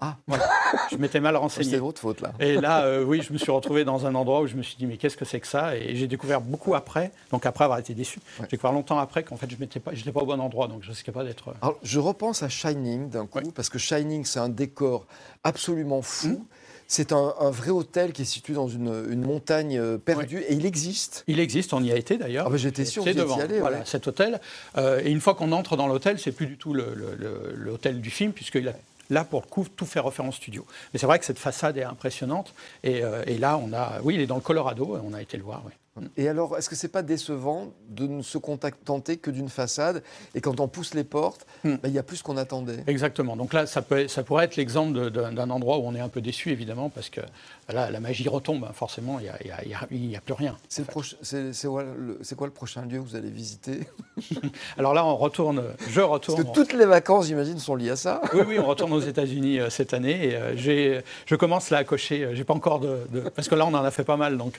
Ah, 0.00 0.16
Je 0.90 0.96
m'étais 0.96 1.20
mal 1.20 1.34
c'est 1.34 1.38
renseigné. 1.38 1.76
votre 1.78 2.00
faute, 2.00 2.20
là. 2.20 2.32
Et 2.40 2.54
là, 2.54 2.84
euh, 2.84 3.04
oui, 3.04 3.20
je 3.22 3.32
me 3.32 3.38
suis 3.38 3.50
retrouvé 3.50 3.84
dans 3.84 4.06
un 4.06 4.14
endroit 4.14 4.40
où 4.42 4.46
je 4.46 4.54
me 4.54 4.62
suis 4.62 4.76
dit, 4.76 4.86
mais 4.86 4.96
qu'est-ce 4.96 5.16
que 5.16 5.24
c'est 5.24 5.40
que 5.40 5.46
ça? 5.46 5.76
Et 5.76 5.96
j'ai 5.96 6.06
découvert 6.06 6.40
beaucoup 6.40 6.74
après, 6.74 7.10
donc 7.32 7.46
après 7.46 7.64
avoir 7.64 7.78
été 7.78 7.94
déçu, 7.94 8.18
Ouais. 8.38 8.46
j'ai 8.50 8.56
découvert 8.56 8.72
longtemps 8.72 8.98
après 8.98 9.22
qu'en 9.24 9.36
fait, 9.36 9.50
je 9.50 9.56
n'étais 9.56 9.80
pas, 9.80 9.90
pas 9.92 10.20
au 10.20 10.26
bon 10.26 10.40
endroit, 10.40 10.68
donc 10.68 10.82
je 10.82 10.90
risquais 10.90 11.12
pas 11.12 11.24
d'être... 11.24 11.48
euh, 11.48 11.52
Alors, 11.62 11.78
je 11.82 11.98
repense 11.98 12.42
à 12.42 12.48
Shining 12.48 13.08
d'un 13.10 13.26
coup, 13.26 13.38
Ouais. 13.38 13.44
parce 13.54 13.68
que 13.68 13.78
Shining, 13.78 14.24
c'est 14.24 14.40
un 14.40 14.48
décor 14.48 15.06
absolument 15.44 16.02
fou. 16.02 16.28
Mmh. 16.28 16.44
C'est 16.90 17.12
un, 17.12 17.34
un 17.38 17.50
vrai 17.50 17.68
hôtel 17.68 18.12
qui 18.14 18.22
est 18.22 18.24
situé 18.24 18.54
dans 18.54 18.66
une, 18.68 19.04
une 19.10 19.20
montagne 19.20 19.78
euh, 19.78 19.98
perdue, 19.98 20.38
et 20.48 20.54
il 20.54 20.64
existe. 20.64 21.22
Il 21.26 21.38
existe, 21.38 21.74
on 21.74 21.82
y 21.84 21.92
a 21.92 21.96
été 21.96 22.16
d'ailleurs. 22.16 22.46
Ah 22.46 22.50
bah, 22.50 22.56
j'étais 22.56 22.86
sûr 22.86 23.02
C'est 23.04 23.12
devant, 23.12 23.34
étiez 23.34 23.42
allé, 23.44 23.60
voilà, 23.60 23.78
ouais. 23.78 23.82
cet 23.84 24.06
hôtel. 24.08 24.40
Euh, 24.78 25.02
et 25.04 25.10
une 25.10 25.20
fois 25.20 25.34
qu'on 25.34 25.52
entre 25.52 25.76
dans 25.76 25.86
l'hôtel, 25.86 26.18
c'est 26.18 26.32
plus 26.32 26.46
du 26.46 26.56
tout 26.56 26.72
le- 26.72 26.94
le- 26.94 27.14
le- 27.18 27.52
l'hôtel 27.56 28.00
du 28.00 28.08
film, 28.08 28.32
puisqu'il 28.32 28.66
a 28.68 28.72
là, 29.10 29.24
pour 29.24 29.40
le 29.40 29.46
coup, 29.46 29.66
tout 29.74 29.86
fait 29.86 30.00
refaire 30.00 30.24
en 30.24 30.32
studio. 30.32 30.66
Mais 30.92 30.98
c'est 30.98 31.06
vrai 31.06 31.18
que 31.18 31.24
cette 31.24 31.38
façade 31.38 31.76
est 31.76 31.84
impressionnante. 31.84 32.54
Et, 32.82 33.02
euh, 33.02 33.22
et 33.26 33.38
là, 33.38 33.58
on 33.58 33.72
a, 33.72 34.00
oui, 34.02 34.14
il 34.14 34.20
est 34.20 34.26
dans 34.26 34.36
le 34.36 34.40
Colorado, 34.40 34.98
on 35.02 35.12
a 35.14 35.22
été 35.22 35.36
le 35.36 35.42
voir. 35.42 35.62
Et 36.16 36.28
alors, 36.28 36.56
est-ce 36.58 36.68
que 36.68 36.76
c'est 36.76 36.88
pas 36.88 37.02
décevant 37.02 37.72
de 37.88 38.06
ne 38.06 38.22
se 38.22 38.38
contenter 38.38 39.16
que 39.16 39.30
d'une 39.30 39.48
façade, 39.48 40.02
et 40.34 40.40
quand 40.40 40.60
on 40.60 40.68
pousse 40.68 40.94
les 40.94 41.04
portes, 41.04 41.46
Hmm. 41.64 41.74
bah, 41.74 41.88
il 41.88 41.92
y 41.92 41.98
a 41.98 42.02
plus 42.02 42.22
qu'on 42.22 42.36
attendait? 42.36 42.84
Exactement. 42.86 43.36
Donc 43.36 43.52
là, 43.52 43.66
ça, 43.66 43.82
peut, 43.82 44.08
ça 44.08 44.22
pourrait 44.22 44.44
être 44.44 44.56
l'exemple 44.56 45.10
d'un 45.10 45.50
endroit 45.50 45.78
où 45.78 45.82
on 45.82 45.94
est 45.94 46.00
un 46.00 46.08
peu 46.08 46.20
déçu, 46.20 46.50
évidemment, 46.50 46.88
parce 46.88 47.10
que 47.10 47.20
là, 47.68 47.90
la 47.90 48.00
magie 48.00 48.28
retombe, 48.28 48.64
hein, 48.64 48.72
forcément, 48.72 49.18
il 49.18 49.24
n'y 49.24 49.28
a, 49.28 49.38
il 49.64 49.76
il 49.90 50.04
il 50.12 50.20
plus 50.20 50.34
rien. 50.34 50.56
C'est 50.68 50.86
quoi, 50.90 51.02
le- 51.82 52.18
c'est 52.22 52.36
quoi 52.36 52.46
le 52.46 52.52
prochain 52.52 52.82
lieu 52.86 52.98
que 52.98 53.04
vous 53.08 53.16
allez 53.16 53.30
visiter? 53.30 53.80
Alors 54.78 54.94
là, 54.94 55.04
on 55.04 55.16
retourne, 55.16 55.62
je 55.88 56.00
Parce 56.00 56.10
retourne. 56.10 56.44
que 56.44 56.52
toutes 56.52 56.72
les 56.72 56.86
vacances, 56.86 57.26
j'imagine, 57.26 57.58
sont 57.58 57.74
liées 57.76 57.90
à 57.90 57.96
ça. 57.96 58.20
Oui, 58.34 58.40
oui, 58.46 58.58
on 58.58 58.66
retourne 58.66 58.92
aux 58.92 59.00
États-Unis 59.00 59.60
euh, 59.60 59.70
cette 59.70 59.94
année. 59.94 60.28
Et, 60.28 60.36
euh, 60.36 60.56
j'ai- 60.56 61.00
je 61.26 61.34
commence 61.34 61.70
là 61.70 61.78
à 61.78 61.84
cocher. 61.84 62.24
euh, 62.24 62.34
J'ai 62.34 62.44
pas 62.44 62.54
encore 62.54 62.80
de, 62.80 62.98
de- 63.10 63.20
parce 63.28 63.48
que 63.48 63.54
là, 63.54 63.66
on 63.66 63.74
en 63.74 63.84
a 63.84 63.90
fait 63.90 64.04
pas 64.04 64.16
mal. 64.16 64.38
Donc, 64.38 64.58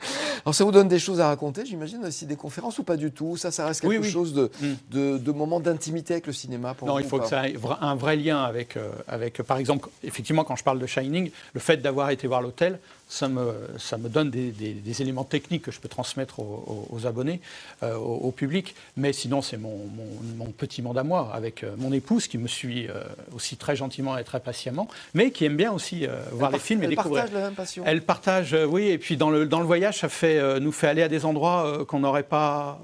Alors 0.44 0.54
ça 0.54 0.64
vous 0.64 0.72
donne 0.72 0.88
des 0.88 0.98
choses 0.98 1.20
à 1.20 1.28
raconter, 1.28 1.66
j'imagine, 1.66 2.04
aussi 2.04 2.24
des 2.26 2.36
conférences 2.36 2.78
ou 2.78 2.82
pas 2.82 2.96
du 2.96 3.10
tout? 3.10 3.36
Ça, 3.36 3.50
ça 3.50 3.66
reste 3.66 3.82
quelque 3.82 3.90
Oui, 3.90 3.98
oui. 3.98 4.10
chose 4.10 4.32
de, 4.32 4.50
Mm. 4.60 4.66
de, 4.90 5.18
de 5.18 5.32
moment 5.32 5.60
d'intimité 5.60 6.14
avec 6.14 6.26
le 6.26 6.32
cinéma 6.32 6.74
pour 6.74 6.88
non, 6.88 6.94
vous 6.94 7.00
il 7.00 7.06
faut 7.06 7.18
que 7.18 7.26
ça 7.26 7.48
ait 7.48 7.54
un 7.80 7.94
vrai 7.94 8.16
lien 8.16 8.42
avec, 8.42 8.76
euh, 8.76 8.90
avec, 9.06 9.42
par 9.42 9.58
exemple, 9.58 9.88
effectivement, 10.02 10.44
quand 10.44 10.56
je 10.56 10.64
parle 10.64 10.78
de 10.78 10.86
Shining, 10.86 11.30
le 11.52 11.60
fait 11.60 11.76
d'avoir 11.78 12.10
été 12.10 12.26
voir 12.26 12.40
l'hôtel, 12.40 12.78
ça 13.10 13.28
me, 13.28 13.52
ça 13.78 13.98
me 13.98 14.08
donne 14.08 14.30
des, 14.30 14.52
des- 14.52 14.72
des 14.72 15.02
éléments 15.02 15.24
techniques 15.24 15.62
que 15.62 15.70
je 15.72 15.80
peux 15.80 15.88
transmettre 15.88 16.38
aux, 16.38 17.06
abonnés, 17.06 17.40
euh, 17.82 17.96
au, 17.96 18.14
au 18.28 18.30
public. 18.30 18.74
Mais 18.96 19.12
sinon, 19.12 19.42
c'est 19.42 19.56
mon, 19.56 19.76
mon- 19.76 20.36
mon 20.44 20.50
petit 20.52 20.80
monde 20.80 20.96
à 20.96 21.02
moi, 21.02 21.30
avec 21.34 21.64
euh, 21.64 21.74
mon 21.76 21.92
épouse 21.92 22.28
qui 22.28 22.38
me 22.38 22.46
suit 22.46 22.86
euh, 22.88 23.02
aussi 23.34 23.56
très 23.56 23.74
gentiment 23.74 24.16
et 24.16 24.22
très 24.24 24.38
patiemment, 24.40 24.86
mais 25.12 25.32
qui 25.32 25.44
aime 25.44 25.56
bien 25.56 25.72
aussi 25.72 26.06
euh, 26.06 26.14
voir 26.32 26.50
Elle 26.50 26.54
les 26.54 26.60
films 26.60 26.82
et 26.82 26.84
elle 26.84 26.90
découvrir. 26.90 27.22
partage 27.24 27.34
la 27.38 27.44
même 27.46 27.54
passion. 27.54 27.82
Elle 27.84 28.02
partage, 28.02 28.56
oui, 28.68 28.84
et 28.86 28.98
puis 28.98 29.16
dans 29.16 29.30
le, 29.30 29.44
dans 29.46 29.58
le 29.60 29.66
voyage, 29.66 29.98
ça 29.98 30.08
fait, 30.08 30.60
nous 30.60 30.72
fait 30.72 30.86
aller 30.86 31.02
à 31.02 31.08
des 31.08 31.24
endroits 31.24 31.84
qu'on 31.88 31.98
n'aurait 32.00 32.22
pas, 32.22 32.80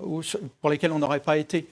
pour 0.60 0.70
lesquels 0.70 0.90
on 0.90 0.98
n'aurait 0.98 1.20
pas 1.20 1.38
été. 1.38 1.66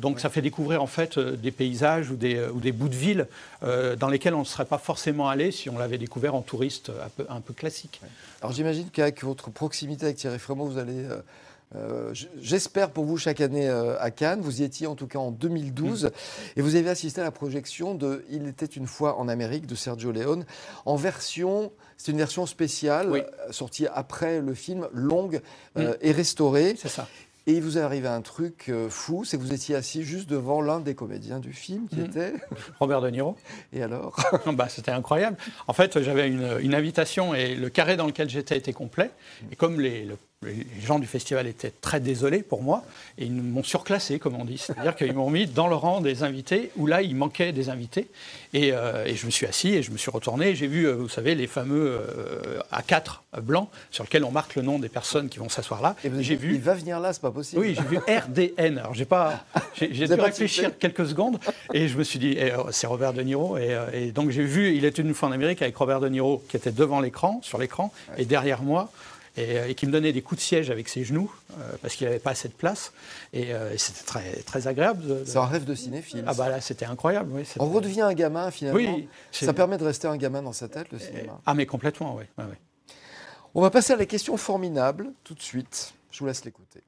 Donc 0.00 0.20
ça 0.20 0.30
fait 0.30 0.42
découvrir 0.42 0.82
en 0.82 0.86
fait 0.86 1.18
des 1.18 1.50
paysages 1.50 2.10
ou 2.10 2.16
des, 2.16 2.40
ou 2.54 2.60
des 2.60 2.72
bouts 2.72 2.88
de 2.88 2.94
ville 2.94 3.26
dans 3.62 4.08
lesquels 4.08 4.34
on 4.34 4.40
ne 4.40 4.44
serait 4.44 4.64
pas 4.64 4.78
forcément 4.78 5.28
allé 5.28 5.50
si 5.50 5.68
on 5.70 5.78
l'avait 5.78 5.98
découvert 5.98 6.34
en 6.34 6.42
touriste 6.42 6.90
un 6.90 7.08
peu, 7.16 7.24
un 7.34 7.40
peu 7.40 7.54
classique. 7.54 8.00
Alors 8.40 8.52
j'imagine 8.52 8.88
qu'avec 8.90 9.22
votre 9.22 9.50
proximité 9.50 10.06
avec 10.06 10.16
Thierry 10.16 10.38
Frémaux, 10.38 10.66
vous 10.66 10.78
allez 10.78 11.04
euh, 11.04 11.22
euh, 11.74 12.14
j'espère 12.40 12.90
pour 12.90 13.04
vous 13.04 13.16
chaque 13.16 13.40
année 13.40 13.68
euh, 13.68 13.98
à 13.98 14.10
Cannes. 14.10 14.40
Vous 14.40 14.60
y 14.60 14.64
étiez 14.64 14.86
en 14.86 14.94
tout 14.94 15.06
cas 15.06 15.18
en 15.18 15.30
2012 15.30 16.04
mm. 16.04 16.10
et 16.56 16.62
vous 16.62 16.76
avez 16.76 16.90
assisté 16.90 17.20
à 17.20 17.24
la 17.24 17.30
projection 17.30 17.94
de 17.94 18.24
Il 18.30 18.46
était 18.46 18.66
une 18.66 18.86
fois 18.86 19.18
en 19.18 19.28
Amérique 19.28 19.66
de 19.66 19.74
Sergio 19.74 20.12
Leone 20.12 20.44
en 20.84 20.96
version, 20.96 21.72
c'est 21.96 22.12
une 22.12 22.18
version 22.18 22.46
spéciale 22.46 23.26
sortie 23.50 23.86
après 23.86 24.40
le 24.40 24.54
film, 24.54 24.88
longue 24.92 25.40
mm. 25.76 25.82
et 26.00 26.12
restaurée. 26.12 26.74
C'est 26.78 26.88
ça. 26.88 27.08
Et 27.46 27.54
il 27.54 27.62
vous 27.62 27.76
est 27.78 27.80
arrivé 27.80 28.08
un 28.08 28.20
truc 28.20 28.70
fou, 28.88 29.24
c'est 29.24 29.36
que 29.36 29.42
vous 29.42 29.52
étiez 29.52 29.74
assis 29.74 30.04
juste 30.04 30.28
devant 30.28 30.60
l'un 30.60 30.80
des 30.80 30.94
comédiens 30.94 31.40
du 31.40 31.52
film, 31.52 31.88
qui 31.88 32.00
mm. 32.00 32.04
était 32.04 32.32
Robert 32.80 33.00
De 33.00 33.10
Niro. 33.10 33.36
Et 33.72 33.82
alors 33.82 34.16
bah, 34.52 34.68
C'était 34.68 34.92
incroyable. 34.92 35.36
En 35.66 35.72
fait, 35.72 36.02
j'avais 36.02 36.28
une, 36.28 36.58
une, 36.60 36.74
invitation 36.74 37.34
et 37.34 37.54
le 37.54 37.68
carré 37.68 37.96
dans 37.96 38.06
lequel 38.06 38.28
j'étais 38.30 38.56
était 38.56 38.72
complet. 38.72 39.10
Et 39.50 39.56
comme 39.56 39.80
les, 39.80 40.04
le 40.04 40.16
les 40.42 40.66
gens 40.84 40.98
du 40.98 41.06
festival 41.06 41.46
étaient 41.46 41.72
très 41.80 42.00
désolés 42.00 42.42
pour 42.42 42.62
moi 42.62 42.84
et 43.18 43.24
ils 43.24 43.32
m'ont 43.32 43.62
surclassé, 43.62 44.18
comme 44.18 44.34
on 44.34 44.44
dit. 44.44 44.58
C'est-à-dire 44.58 44.96
qu'ils 44.96 45.14
m'ont 45.14 45.30
mis 45.30 45.46
dans 45.46 45.68
le 45.68 45.74
rang 45.74 46.00
des 46.00 46.22
invités 46.22 46.70
où 46.76 46.86
là, 46.86 47.02
il 47.02 47.16
manquait 47.16 47.52
des 47.52 47.68
invités. 47.68 48.08
Et, 48.52 48.72
euh, 48.72 49.06
je 49.14 49.26
me 49.26 49.30
suis 49.30 49.46
assis 49.46 49.74
et 49.74 49.82
je 49.82 49.90
me 49.90 49.96
suis 49.96 50.10
retourné 50.10 50.50
et 50.50 50.54
j'ai 50.54 50.66
vu, 50.66 50.86
euh, 50.86 50.94
vous 50.94 51.08
savez, 51.08 51.34
les 51.34 51.46
fameux 51.46 52.00
euh, 52.00 52.60
A4 52.72 53.20
blancs 53.42 53.68
sur 53.90 54.04
lesquels 54.04 54.24
on 54.24 54.30
marque 54.30 54.56
le 54.56 54.62
nom 54.62 54.78
des 54.78 54.88
personnes 54.88 55.28
qui 55.28 55.38
vont 55.38 55.48
s'asseoir 55.48 55.80
là. 55.80 55.96
Et 56.04 56.10
j'ai 56.22 56.36
vu. 56.36 56.54
Il 56.54 56.60
va 56.60 56.74
venir 56.74 57.00
là, 57.00 57.12
c'est 57.12 57.22
pas 57.22 57.30
possible. 57.30 57.60
Oui, 57.60 57.76
j'ai 57.76 57.84
vu 57.84 57.98
RDN. 57.98 58.78
Alors 58.78 58.94
j'ai 58.94 59.04
pas. 59.04 59.44
J'ai 59.74 59.88
dû 59.88 60.14
réfléchir 60.14 60.78
quelques 60.78 61.06
secondes 61.06 61.38
et 61.72 61.88
je 61.88 61.96
me 61.96 62.04
suis 62.04 62.18
dit, 62.18 62.36
eh, 62.38 62.52
oh, 62.58 62.66
c'est 62.70 62.86
Robert 62.86 63.12
De 63.12 63.22
Niro. 63.22 63.56
Et, 63.56 63.76
et 63.92 64.12
donc 64.12 64.30
j'ai 64.30 64.44
vu, 64.44 64.74
il 64.74 64.84
était 64.84 65.02
une 65.02 65.14
fois 65.14 65.28
en 65.28 65.32
Amérique 65.32 65.62
avec 65.62 65.76
Robert 65.76 66.00
De 66.00 66.08
Niro 66.08 66.42
qui 66.48 66.56
était 66.56 66.72
devant 66.72 67.00
l'écran, 67.00 67.40
sur 67.42 67.58
l'écran, 67.58 67.92
et 68.16 68.24
derrière 68.24 68.62
moi. 68.62 68.90
Euh, 69.38 69.66
et, 69.66 69.74
qui 69.74 69.86
me 69.86 69.92
donnait 69.92 70.12
des 70.12 70.20
coups 70.20 70.40
de 70.40 70.44
siège 70.44 70.70
avec 70.70 70.88
ses 70.88 71.04
genoux 71.04 71.34
euh, 71.52 71.72
parce 71.80 71.94
qu'il 71.94 72.06
n'avait 72.06 72.18
pas 72.18 72.32
assez 72.32 72.48
de 72.48 72.52
place. 72.52 72.92
Et, 73.32 73.54
euh, 73.54 73.76
c'était 73.78 74.04
très, 74.04 74.42
très 74.42 74.66
agréable. 74.66 75.22
C'est 75.24 75.38
un 75.38 75.46
rêve 75.46 75.64
de 75.64 75.74
cinéphile. 75.74 76.24
Ah 76.26 76.34
bah 76.34 76.50
là, 76.50 76.60
c'était 76.60 76.84
incroyable. 76.84 77.30
Oui, 77.32 77.44
On 77.58 77.70
redevient 77.70 78.02
un 78.02 78.12
gamin 78.12 78.50
finalement. 78.50 78.78
Oui, 78.78 79.08
ça 79.30 79.54
permet 79.54 79.78
de 79.78 79.84
rester 79.84 80.06
un 80.06 80.18
gamin 80.18 80.42
dans 80.42 80.52
sa 80.52 80.68
tête, 80.68 80.92
le 80.92 80.98
cinéma. 80.98 81.40
Ah 81.46 81.54
mais 81.54 81.66
complètement, 81.66 82.16
oui. 82.16 82.24
On 83.54 83.62
va 83.62 83.70
passer 83.70 83.94
à 83.94 83.96
la 83.96 84.06
question 84.06 84.36
formidable 84.36 85.12
tout 85.24 85.34
de 85.34 85.42
suite. 85.42 85.94
Je 86.10 86.18
vous 86.20 86.26
laisse 86.26 86.44
l'écouter. 86.44 86.82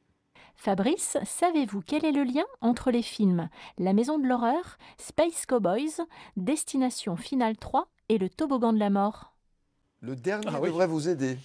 Fabrice, 0.54 1.18
savez-vous 1.24 1.83
quel 1.87 2.07
est 2.07 2.12
le 2.12 2.24
lien 2.24 2.44
entre 2.62 2.90
les 2.90 3.02
films 3.02 3.50
La 3.78 3.92
Maison 3.92 4.18
de 4.18 4.26
l'horreur, 4.26 4.78
Space 4.98 5.44
Cowboys, 5.44 6.00
Destination 6.38 7.16
Finale 7.16 7.59
3 7.59 7.87
et 8.09 8.16
Le 8.16 8.30
Toboggan 8.30 8.72
de 8.72 8.78
la 8.78 8.88
mort? 8.88 9.33
Le 10.06 10.16
dernier 10.16 10.46
ah 10.48 10.60
devrait 10.60 10.86
vous 10.86 11.08
aider. 11.08 11.38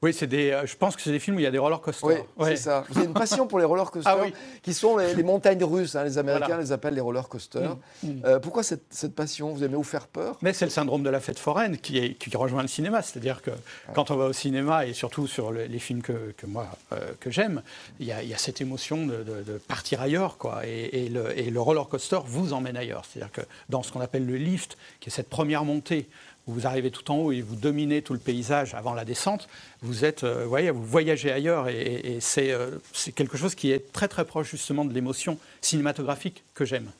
Oui, 0.00 0.14
c'est 0.14 0.28
des, 0.28 0.52
euh, 0.52 0.64
je 0.64 0.76
pense 0.76 0.94
que 0.94 1.02
c'est 1.02 1.10
des 1.10 1.18
films 1.18 1.36
où 1.36 1.40
il 1.40 1.42
y 1.42 1.46
a 1.46 1.50
des 1.50 1.58
roller 1.58 1.80
coasters. 1.80 2.24
Oui, 2.36 2.46
c'est 2.50 2.56
ça. 2.56 2.84
Vous 2.88 2.98
avez 2.98 3.08
une 3.08 3.14
passion 3.14 3.48
pour 3.48 3.58
les 3.58 3.64
roller 3.64 3.90
coasters, 3.90 4.16
ah 4.16 4.26
qui 4.62 4.72
sont 4.72 4.96
les, 4.96 5.22
montagnes 5.24 5.64
russes. 5.64 5.96
Hein, 5.96 6.04
les 6.04 6.16
Américains 6.18 6.56
les 6.56 6.70
appellent 6.70 6.94
les 6.94 7.00
roller 7.00 7.28
coasters. 7.28 7.76
Mm, 8.02 8.08
mm. 8.08 8.22
Euh, 8.24 8.38
pourquoi 8.38 8.62
cette, 8.62 8.84
cette, 8.90 9.14
passion? 9.14 9.52
Vous 9.52 9.64
aimez 9.64 9.74
vous 9.74 9.82
faire 9.82 10.06
peur? 10.06 10.38
Mais 10.40 10.52
c'est 10.52 10.64
le 10.64 10.70
syndrome 10.70 11.02
de 11.02 11.10
la 11.10 11.18
fête 11.18 11.38
foraine 11.38 11.76
qui, 11.76 11.98
est, 11.98 12.14
qui 12.14 12.34
rejoint 12.36 12.62
le 12.62 12.68
cinéma. 12.68 13.02
C'est-à-dire 13.02 13.42
que 13.42 13.50
quand 13.92 14.12
on 14.12 14.16
va 14.16 14.26
au 14.26 14.32
cinéma, 14.32 14.86
et 14.86 14.92
surtout 14.92 15.26
sur 15.26 15.50
les 15.50 15.78
films 15.80 16.02
que, 16.02 16.32
que 16.36 16.46
moi 16.46 16.68
euh, 16.92 17.12
que 17.18 17.30
j'aime, 17.30 17.62
il 17.98 18.06
y, 18.06 18.12
a 18.12 18.38
cette 18.38 18.60
émotion 18.60 19.04
de, 19.04 19.24
de, 19.24 19.58
partir 19.66 20.00
ailleurs. 20.00 20.38
Quoi. 20.38 20.60
Et, 20.64 21.06
et, 21.06 21.08
le, 21.08 21.36
et 21.36 21.50
le 21.50 21.60
roller 21.60 21.88
coaster 21.88 22.20
vous 22.24 22.52
emmène 22.52 22.76
ailleurs. 22.76 23.04
C'est-à-dire 23.04 23.32
que 23.32 23.42
dans 23.68 23.82
ce 23.82 23.90
qu'on 23.90 24.00
appelle 24.00 24.26
le 24.26 24.36
lift, 24.36 24.78
qui 25.00 25.10
est 25.10 25.12
cette 25.12 25.28
première 25.28 25.64
montée 25.64 26.08
vous 26.52 26.66
arrivez 26.66 26.90
tout 26.90 27.10
en 27.10 27.16
haut 27.16 27.32
et 27.32 27.40
vous 27.40 27.56
dominez 27.56 28.02
tout 28.02 28.12
le 28.12 28.18
paysage 28.18 28.74
avant 28.74 28.94
la 28.94 29.04
descente, 29.04 29.48
vous 29.82 30.04
êtes, 30.04 30.24
euh, 30.24 30.44
voyez, 30.46 30.70
vous 30.70 30.84
voyagez 30.84 31.30
ailleurs 31.30 31.68
et, 31.68 32.18
euh, 32.38 32.70
c'est 32.92 33.12
quelque 33.12 33.36
chose 33.36 33.54
qui 33.54 33.70
est 33.70 33.92
très 33.92 34.08
très 34.08 34.24
proche 34.24 34.50
justement 34.50 34.84
de 34.84 34.92
l'émotion 34.92 35.38
cinématographique 35.60 36.44
que 36.54 36.64
j'aime. 36.64 36.90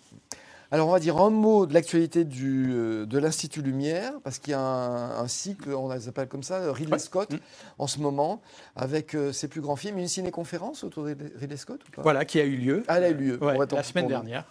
Alors 0.70 0.88
on 0.88 0.92
va 0.92 1.00
dire 1.00 1.16
un 1.16 1.30
mot 1.30 1.64
de 1.64 1.72
l'actualité 1.72 2.26
euh, 2.42 3.06
de 3.06 3.18
l'Institut 3.18 3.62
Lumière, 3.62 4.12
parce 4.22 4.38
qu'il 4.38 4.50
y 4.50 4.54
a 4.54 4.60
un, 4.60 5.26
cycle, 5.26 5.72
on 5.72 5.90
les 5.90 6.08
appelle 6.08 6.28
comme 6.28 6.42
ça, 6.42 6.70
Ridley 6.72 6.98
Scott, 6.98 7.32
mm. 7.32 7.38
en 7.78 7.86
ce 7.86 8.00
moment, 8.00 8.42
avec 8.76 9.16
ses 9.32 9.48
plus 9.48 9.62
grands 9.62 9.76
films. 9.76 9.98
Une 9.98 10.08
ciné-conférence 10.08 10.84
autour 10.84 11.04
de 11.04 11.16
Ridley 11.36 11.56
Scott 11.56 11.80
ou 11.88 11.90
pas? 11.90 12.02
Voilà, 12.02 12.26
qui 12.26 12.38
a 12.38 12.44
eu 12.44 12.56
lieu. 12.56 12.84
Ah, 12.86 12.98
elle 12.98 13.04
a 13.04 13.08
eu 13.08 13.14
lieu. 13.14 13.40
la 13.40 13.82
semaine 13.82 14.08
dernière. 14.08 14.44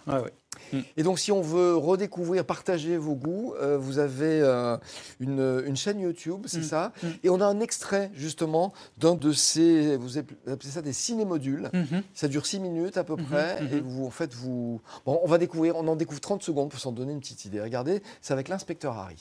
Et 0.98 1.04
donc, 1.04 1.20
si 1.20 1.32
on 1.32 1.42
veut 1.42 1.76
redécouvrir, 1.76 2.46
partager 2.46 2.98
vos 2.98 3.16
goûts, 3.16 3.54
euh, 3.56 3.78
vous 3.78 4.00
avez 4.00 4.42
euh, 4.42 4.78
une, 5.20 5.76
chaîne 5.76 6.00
YouTube, 6.00 6.44
c'est 6.46 6.60
mm. 6.60 6.64
ça 6.64 6.94
mm. 7.02 7.08
Et 7.24 7.30
on 7.30 7.40
a 7.42 7.46
un 7.46 7.60
extrait, 7.60 8.12
justement, 8.14 8.74
d'un 8.98 9.16
de 9.16 9.32
ces, 9.32 9.96
vous 9.98 10.18
appelez 10.18 10.70
ça 10.70 10.82
des 10.82 10.94
ciné-modules. 10.94 11.70
Mm-hmm. 11.74 12.04
Ça 12.14 12.28
dure 12.28 12.46
six 12.46 12.60
minutes 12.60 12.98
à 12.98 13.04
peu 13.04 13.16
mm-hmm. 13.16 13.26
près. 13.26 13.62
Mm-hmm. 13.62 13.78
Et 13.78 13.80
vous, 13.82 14.06
en 14.06 14.12
fait, 14.12 14.34
vous. 14.34 14.82
Bon, 15.06 15.20
on 15.24 15.28
va 15.28 15.38
découvrir, 15.38 15.76
on 15.78 15.88
en 15.88 15.96
découvre 15.96 16.22
30 16.22 16.44
secondes 16.44 16.70
pour 16.70 16.80
s'en 16.80 16.92
donner 16.92 17.14
une 17.14 17.20
petite 17.20 17.46
idée. 17.46 17.62
Regardez, 17.62 18.02
c'est 18.22 18.34
avec 18.34 18.48
l'inspecteur 18.48 18.98
Harry 18.98 19.18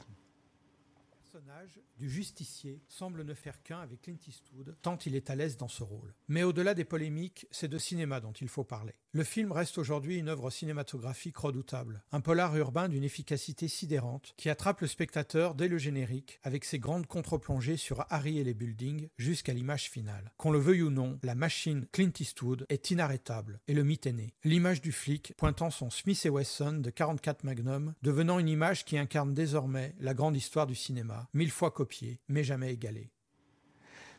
du 1.99 2.09
justicier 2.09 2.83
semble 2.89 3.25
ne 3.25 3.35
faire 3.35 3.63
qu'un 3.63 3.81
avec 3.81 4.03
Clint 4.03 4.19
Eastwood, 4.27 4.77
tant 4.83 4.99
il 5.07 5.15
est 5.15 5.31
à 5.31 5.35
l'aise 5.35 5.57
dans 5.57 5.69
ce 5.69 5.83
rôle. 5.83 6.15
Mais 6.29 6.43
au-delà 6.43 6.75
des 6.75 6.85
polémiques, 6.85 7.47
c'est 7.51 7.69
de 7.69 7.79
cinéma 7.79 8.21
dont 8.21 8.33
il 8.33 8.49
faut 8.49 8.65
parler. 8.65 8.95
Le 9.13 9.25
film 9.25 9.51
reste 9.51 9.79
aujourd'hui 9.79 10.19
une 10.19 10.29
œuvre 10.29 10.51
cinématographique 10.51 11.39
redoutable, 11.39 12.03
un 12.13 12.21
polar 12.21 12.55
urbain 12.57 12.89
d'une 12.89 13.05
efficacité 13.05 13.67
sidérante 13.67 14.35
qui 14.37 14.51
attrape 14.51 14.83
le 14.83 14.87
spectateur 14.87 15.55
dès 15.55 15.69
le 15.69 15.79
générique 15.79 16.39
avec 16.43 16.65
ses 16.65 16.79
grandes 16.79 17.07
contre-plongées 17.07 17.79
sur 17.79 18.05
Harry 18.11 18.39
et 18.39 18.45
les 18.45 18.53
buildings 18.53 19.09
jusqu'à 19.17 19.55
l'image 19.55 19.89
finale. 19.89 20.33
Qu'on 20.37 20.51
le 20.51 20.59
veuille 20.59 20.83
ou 20.83 20.91
non, 20.91 21.19
la 21.23 21.35
machine 21.35 21.87
Clint 21.93 22.13
Eastwood 22.21 22.67
est 22.69 22.91
inarrêtable 22.91 23.61
et 23.69 23.75
le 23.75 23.85
mythe 23.85 24.07
est 24.07 24.13
né. 24.13 24.35
L'image 24.45 24.83
du 24.83 24.93
flic 24.93 25.33
pointant 25.39 25.71
son 25.71 25.89
Smith 25.89 26.27
Wesson 26.31 26.75
de 26.75 26.91
44 26.91 27.45
Magnum 27.45 27.95
devenant 28.03 28.39
une 28.39 28.49
image 28.49 28.85
qui 28.85 28.99
incarne 28.99 29.33
désormais 29.33 29.95
la 29.99 30.13
grande 30.13 30.37
histoire 30.37 30.67
du 30.67 30.75
cinéma, 30.75 31.29
mille 31.33 31.51
fois 31.51 31.71
mais 32.29 32.45
jamais 32.45 32.73
égalé. 32.73 33.11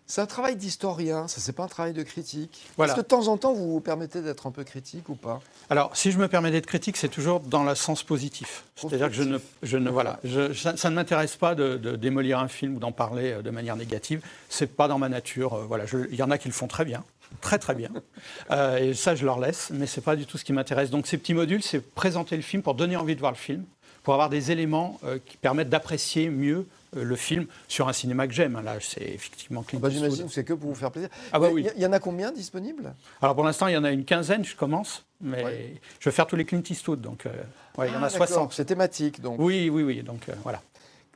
C'est 0.09 0.21
un 0.21 0.25
travail 0.25 0.55
d'historien, 0.55 1.27
ça 1.27 1.41
c'est 1.41 1.51
pas 1.51 1.63
un 1.65 1.67
travail 1.67 1.91
de 1.91 2.01
critique. 2.01 2.65
Est-ce 2.81 2.93
que 2.93 3.01
de 3.01 3.05
temps 3.05 3.27
en 3.27 3.35
temps 3.35 3.53
vous 3.53 3.73
vous 3.73 3.81
permettez 3.81 4.21
d'être 4.21 4.47
un 4.47 4.51
peu 4.51 4.63
critique 4.63 5.09
ou 5.09 5.15
pas? 5.15 5.41
Alors, 5.69 5.97
si 5.97 6.13
je 6.13 6.17
me 6.17 6.29
permets 6.29 6.49
d'être 6.49 6.65
critique, 6.65 6.95
c'est 6.95 7.09
toujours 7.09 7.41
dans 7.41 7.65
le 7.65 7.75
sens 7.75 8.03
positif. 8.03 8.63
C'est-à-dire 8.77 9.09
que 9.09 9.15
je 9.15 9.23
ne, 9.23 9.37
je 9.63 9.77
ne 9.77 9.89
voilà, 9.89 10.21
ça, 10.53 10.89
ne 10.89 10.95
m'intéresse 10.95 11.35
pas 11.35 11.55
de, 11.55 11.75
démolir 11.97 12.39
un 12.39 12.47
film 12.47 12.77
ou 12.77 12.79
d'en 12.79 12.93
parler 12.93 13.33
euh, 13.33 13.41
de 13.41 13.49
manière 13.49 13.75
négative. 13.75 14.21
C'est 14.47 14.77
pas 14.77 14.87
dans 14.87 14.97
ma 14.97 15.09
nature. 15.09 15.55
Euh, 15.55 15.65
voilà, 15.65 15.83
il 16.09 16.15
y 16.15 16.23
en 16.23 16.31
a 16.31 16.37
qui 16.37 16.47
le 16.47 16.53
font 16.53 16.67
très 16.67 16.85
bien, 16.85 17.03
très 17.41 17.59
très 17.59 17.75
bien, 17.75 17.91
euh, 18.51 18.77
et 18.77 18.93
ça 18.93 19.13
je 19.13 19.25
leur 19.25 19.41
laisse. 19.41 19.71
Mais 19.73 19.87
c'est 19.87 19.99
pas 19.99 20.15
du 20.15 20.25
tout 20.25 20.37
ce 20.37 20.45
qui 20.45 20.53
m'intéresse. 20.53 20.89
Donc 20.89 21.05
ces 21.05 21.17
petits 21.17 21.33
modules, 21.33 21.63
c'est 21.63 21.81
présenter 21.81 22.37
le 22.37 22.43
film 22.43 22.63
pour 22.63 22.75
donner 22.75 22.95
envie 22.95 23.15
de 23.15 23.19
voir 23.19 23.33
le 23.33 23.37
film, 23.37 23.65
pour 24.07 24.13
avoir 24.13 24.29
des 24.29 24.51
éléments 24.53 25.01
qui 25.25 25.35
permettent 25.35 25.67
d'apprécier 25.67 26.29
mieux 26.29 26.65
euh, 26.95 27.03
le 27.03 27.15
film 27.17 27.47
sur 27.67 27.89
un 27.89 27.93
cinéma 27.93 28.27
que 28.27 28.33
j'aime. 28.33 28.61
Là, 28.63 28.77
c'est 28.79 29.01
effectivement 29.01 29.61
Clint 29.61 29.79
bah, 29.79 29.89
J'imagine 29.89 30.27
que 30.27 30.31
c'est 30.31 30.45
que 30.45 30.53
pour 30.53 30.69
vous 30.69 30.75
faire 30.75 30.91
plaisir. 30.91 31.09
Ah 31.33 31.39
bah 31.39 31.49
il 31.57 31.73
y, 31.75 31.85
en 31.85 31.91
a 31.91 31.99
combien 31.99 32.31
disponibles? 32.31 32.93
Alors 33.21 33.35
pour 33.35 33.43
l'instant, 33.43 33.67
il 33.67 33.73
y 33.73 33.77
en 33.77 33.83
a 33.83 33.91
une 33.91 34.05
quinzaine, 34.05 34.45
je 34.45 34.55
commence, 34.55 35.03
mais 35.19 35.73
je 35.99 36.09
vais 36.09 36.15
faire 36.15 36.27
tous 36.27 36.37
les 36.37 36.45
Clint 36.45 36.63
Eastwood, 36.69 37.01
donc 37.01 37.25
euh, 37.25 37.33
il 37.79 37.93
y 37.93 37.95
en 37.95 38.03
a 38.03 38.09
60. 38.09 38.49
Ah, 38.49 38.53
c'est 38.55 38.65
thématique, 38.65 39.19
donc. 39.19 39.35
Oui, 39.39 39.69
oui, 39.69 39.83
oui, 39.83 40.01
donc 40.01 40.29
euh, 40.29 40.33
voilà. 40.43 40.61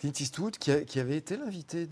Clint 0.01 0.13
Eastwood, 0.19 0.57
qui, 0.57 0.99
avait 0.99 1.15
été 1.15 1.37
l'invité 1.37 1.87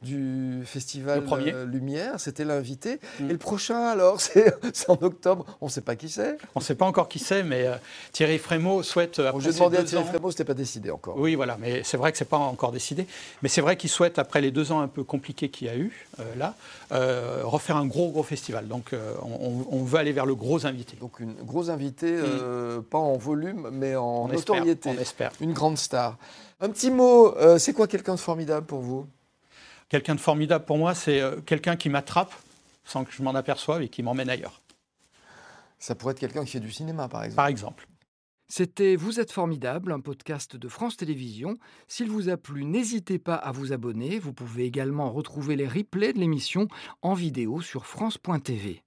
du 0.00 0.62
festival 0.64 1.22
euh, 1.30 1.66
Lumière, 1.66 2.18
c'était 2.18 2.46
l'invité. 2.46 3.00
Mm. 3.20 3.28
Et 3.28 3.32
le 3.32 3.38
prochain, 3.38 3.80
alors, 3.80 4.18
c'est 4.20 4.54
en 4.88 4.96
octobre. 5.02 5.44
On 5.60 5.66
ne 5.66 5.70
sait 5.70 5.82
pas 5.82 5.94
qui 5.94 6.08
c'est. 6.08 6.38
On 6.54 6.60
ne 6.60 6.64
sait 6.64 6.74
pas 6.74 6.86
encore 6.86 7.10
qui 7.10 7.18
c'est, 7.18 7.42
mais 7.42 7.66
euh, 7.66 7.74
Thierry 8.12 8.38
Frémaux 8.38 8.82
souhaite. 8.82 9.18
Euh, 9.18 9.30
J'ai 9.40 9.52
demandé 9.52 9.76
à 9.76 9.84
Thierry 9.84 10.06
Frémaux, 10.06 10.30
ce 10.30 10.36
n'était 10.36 10.44
pas 10.44 10.54
décidé 10.54 10.90
encore. 10.90 11.18
Oui, 11.18 11.34
voilà, 11.34 11.58
mais 11.60 11.82
c'est 11.84 11.98
vrai 11.98 12.12
que 12.12 12.18
ce 12.18 12.24
n'est 12.24 12.28
pas 12.28 12.38
encore 12.38 12.72
décidé. 12.72 13.06
Mais 13.42 13.50
c'est 13.50 13.60
vrai 13.60 13.76
qu'il 13.76 13.90
souhaite, 13.90 14.18
après 14.18 14.40
les 14.40 14.50
deux 14.50 14.72
ans 14.72 14.80
un 14.80 14.88
peu 14.88 15.04
compliqués 15.04 15.50
qu'il 15.50 15.66
y 15.66 15.70
a 15.70 15.76
eu, 15.76 16.06
là, 16.38 16.54
refaire 16.90 17.76
un 17.76 17.86
gros, 17.86 18.10
gros 18.10 18.22
festival. 18.22 18.68
Donc, 18.68 18.92
on, 19.22 19.84
veut 19.84 19.98
aller 19.98 20.12
vers 20.12 20.24
le 20.24 20.34
gros 20.34 20.64
invité. 20.64 20.96
Donc, 20.98 21.20
une 21.20 21.34
grosse 21.34 21.68
invité, 21.68 22.12
mm. 22.12 22.84
pas 22.88 22.98
en 22.98 23.18
volume, 23.18 23.68
mais 23.70 23.96
en 23.96 24.28
notoriété. 24.28 24.88
on 24.88 24.98
espère. 24.98 25.32
Une 25.42 25.52
grande 25.52 25.76
star. 25.76 26.16
Un 26.62 26.70
petit 26.70 26.92
mot, 26.92 27.36
euh, 27.38 27.58
c'est 27.58 27.72
quoi 27.72 27.88
quelqu'un 27.88 28.14
de 28.14 28.20
formidable 28.20 28.64
pour 28.64 28.82
vous? 28.82 29.08
Quelqu'un 29.88 30.14
de 30.14 30.20
formidable 30.20 30.64
pour 30.64 30.78
moi, 30.78 30.94
c'est 30.94 31.20
euh, 31.20 31.40
quelqu'un 31.40 31.74
qui 31.74 31.88
m'attrape 31.88 32.32
sans 32.84 33.04
que 33.04 33.10
je 33.12 33.20
m'en 33.20 33.34
aperçoive 33.34 33.82
et 33.82 33.88
qui 33.88 34.04
m'emmène 34.04 34.30
ailleurs. 34.30 34.62
Ça 35.80 35.96
pourrait 35.96 36.12
être 36.12 36.20
quelqu'un 36.20 36.44
qui 36.44 36.52
fait 36.52 36.60
du 36.60 36.70
cinéma, 36.70 37.08
par 37.08 37.24
exemple. 37.24 37.36
Par 37.36 37.46
exemple. 37.48 37.88
C'était 38.46 38.94
Vous 38.94 39.18
êtes 39.18 39.32
formidable, 39.32 39.90
un 39.90 39.98
podcast 39.98 40.54
de 40.54 40.68
France 40.68 40.96
Télévisions. 40.96 41.58
S'il 41.88 42.08
vous 42.08 42.28
a 42.28 42.36
plu, 42.36 42.64
n'hésitez 42.64 43.18
pas 43.18 43.34
à 43.34 43.50
vous 43.50 43.72
abonner. 43.72 44.20
Vous 44.20 44.32
pouvez 44.32 44.64
également 44.64 45.10
retrouver 45.10 45.56
les 45.56 45.66
replays 45.66 46.12
de 46.12 46.20
l'émission 46.20 46.68
en 47.02 47.14
vidéo 47.14 47.60
sur 47.60 47.86
France.tv. 47.86 48.82